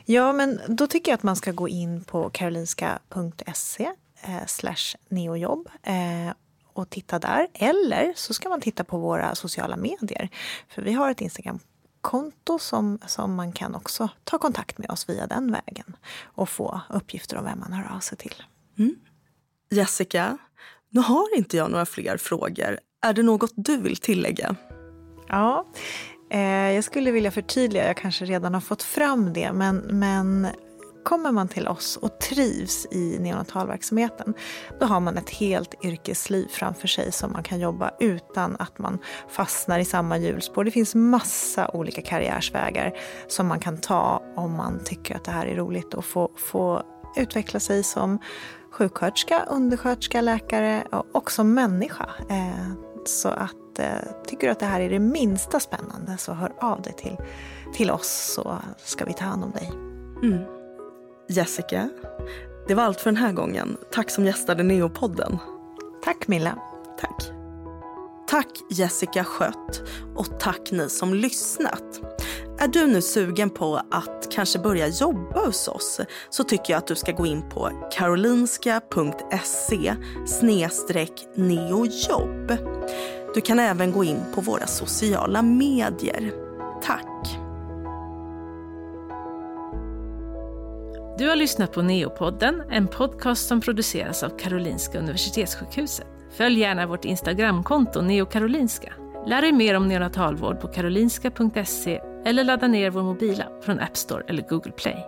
Ja, 0.05 0.33
men 0.33 0.61
då 0.68 0.87
tycker 0.87 1.11
jag 1.11 1.16
att 1.16 1.22
man 1.22 1.37
ska 1.37 1.53
gå 1.53 1.68
in 1.68 2.05
på 2.05 2.31
karolinska.se 2.31 3.90
eh, 4.22 4.46
slash 4.46 4.96
neojobb 5.09 5.68
eh, 5.83 6.35
och 6.72 6.90
titta 6.90 7.18
där. 7.18 7.48
Eller 7.55 8.12
så 8.16 8.35
ska 8.35 8.48
man 8.48 8.61
titta 8.61 8.85
på 8.85 8.98
våra 8.98 9.35
sociala 9.35 9.77
medier. 9.77 10.29
För 10.68 10.83
vi 10.83 10.92
har 10.92 11.11
ett 11.11 11.20
Instagramkonto 11.20 12.59
som, 12.59 12.98
som 13.07 13.35
man 13.35 13.53
kan 13.53 13.75
också 13.75 14.09
ta 14.25 14.38
kontakt 14.38 14.79
med 14.79 14.90
oss 14.90 15.09
via 15.09 15.27
den 15.27 15.53
vägen 15.53 15.96
och 16.22 16.48
få 16.48 16.81
uppgifter 16.88 17.37
om 17.37 17.44
vem 17.44 17.61
man 17.61 17.72
hör 17.72 17.96
av 17.96 18.01
sig 18.01 18.18
till. 18.18 18.42
Mm. 18.79 18.96
Jessica, 19.72 20.38
nu 20.90 21.00
har 21.00 21.37
inte 21.37 21.56
jag 21.56 21.70
några 21.70 21.87
fler 21.87 22.16
frågor. 22.16 22.78
Är 23.02 23.12
det 23.12 23.22
något 23.22 23.52
du 23.56 23.76
vill 23.76 23.96
tillägga? 23.96 24.56
Ja, 25.28 25.66
eh, 26.30 26.40
jag 26.70 26.85
skulle 26.85 27.11
vilja 27.11 27.30
förtydliga, 27.30 27.87
jag 27.87 27.96
kanske 27.96 28.24
redan 28.24 28.54
har 28.54 28.61
fått 28.61 28.82
fram 28.82 29.32
det, 29.32 29.52
men, 29.52 29.76
men 29.76 30.46
kommer 31.04 31.32
man 31.32 31.48
till 31.48 31.68
oss 31.68 31.96
och 31.96 32.20
trivs 32.20 32.87
i 32.90 33.18
neonatalverksamheten, 33.20 34.35
då 34.80 34.87
har 34.87 35.00
man 35.00 35.18
ett 35.18 35.30
helt 35.30 35.85
yrkesliv 35.85 36.48
framför 36.50 36.88
sig 36.88 37.12
som 37.12 37.32
man 37.32 37.42
kan 37.42 37.61
jobba 37.61 37.90
utan 38.00 38.56
att 38.58 38.78
man 38.78 38.98
fastnar 39.28 39.78
i 39.78 39.85
samma 39.85 40.18
hjulspår. 40.18 40.64
Det 40.64 40.70
finns 40.70 40.94
massa 40.94 41.70
olika 41.70 42.02
karriärsvägar 42.02 42.98
som 43.28 43.46
man 43.46 43.61
kan 43.61 43.78
ta 43.78 44.22
om 44.37 44.52
man 44.52 44.80
tycker 44.85 45.16
att 45.16 45.24
det 45.24 45.30
här 45.30 45.46
är 45.46 45.56
roligt 45.56 45.94
och 45.94 46.04
få, 46.04 46.30
få 46.37 46.82
utveckla 47.16 47.61
sig 47.61 47.82
som 47.82 48.18
sjuksköterska, 48.72 49.44
undersköterska, 49.50 50.20
läkare 50.20 50.85
och 50.90 51.06
också 51.12 51.44
människa. 51.44 52.11
Eh, 52.28 52.72
så 53.04 53.28
att, 53.28 53.78
eh, 53.78 53.87
tycker 54.26 54.46
du 54.46 54.52
att 54.52 54.61
det 54.61 54.66
här 54.66 54.80
är 54.80 54.90
det 54.90 54.98
minsta 54.98 55.61
spännande 55.61 56.16
så 56.18 56.32
hör 56.32 56.52
av 56.61 56.82
dig 56.82 56.92
till, 56.92 57.16
till 57.74 57.90
oss 57.90 58.32
så 58.35 58.58
ska 58.85 59.04
vi 59.04 59.12
ta 59.12 59.24
hand 59.24 59.44
om 59.44 59.50
dig. 59.50 59.72
Mm. 60.22 60.38
Jessica, 61.28 61.88
det 62.68 62.74
var 62.74 62.82
allt 62.82 63.00
för 63.00 63.11
den 63.11 63.22
här 63.22 63.32
gången. 63.32 63.76
Tack 63.92 64.11
som 64.11 64.24
gästade 64.24 64.62
Neopodden. 64.62 65.38
Tack 66.04 66.28
Milla. 66.28 66.58
Tack. 67.00 67.32
Tack 68.28 68.48
Jessica 68.70 69.24
Skött 69.24 69.82
och 70.16 70.40
tack 70.40 70.70
ni 70.70 70.88
som 70.88 71.14
lyssnat. 71.14 72.00
Är 72.62 72.68
du 72.68 72.87
nu 72.87 73.03
sugen 73.03 73.51
på 73.51 73.83
att 73.90 74.29
kanske 74.31 74.59
börja 74.59 74.88
jobba 74.88 75.46
hos 75.46 75.68
oss 75.68 76.01
så 76.31 76.44
tycker 76.44 76.72
jag 76.72 76.79
att 76.79 76.87
du 76.87 76.94
ska 76.94 77.12
gå 77.12 77.27
in 77.27 77.51
på 77.51 77.88
karolinska.se 77.92 79.94
neojobb. 81.35 82.53
Du 83.35 83.40
kan 83.40 83.59
även 83.59 83.92
gå 83.92 84.05
in 84.05 84.20
på 84.35 84.40
våra 84.40 84.66
sociala 84.66 85.42
medier. 85.42 86.33
Tack! 86.83 87.38
Du 91.18 91.29
har 91.29 91.37
lyssnat 91.37 91.72
på 91.72 91.83
Neopodden, 91.83 92.62
en 92.70 92.88
podcast 92.88 93.48
som 93.48 93.61
produceras 93.61 94.22
av 94.22 94.38
Karolinska 94.38 94.98
Universitetssjukhuset. 94.98 96.07
Följ 96.37 96.61
gärna 96.61 96.87
vårt 96.87 97.05
Instagramkonto 97.05 98.01
neokarolinska. 98.01 98.92
Lär 99.26 99.42
dig 99.42 99.52
mer 99.52 99.74
om 99.74 99.88
neonatalvård 99.88 100.61
på 100.61 100.68
karolinska.se 100.68 102.00
eller 102.24 102.44
ladda 102.44 102.68
ner 102.68 102.90
vår 102.90 103.02
mobila 103.02 103.44
från 103.62 103.80
App 103.80 103.96
Store 103.96 104.24
eller 104.28 104.42
Google 104.42 104.72
Play. 104.72 105.06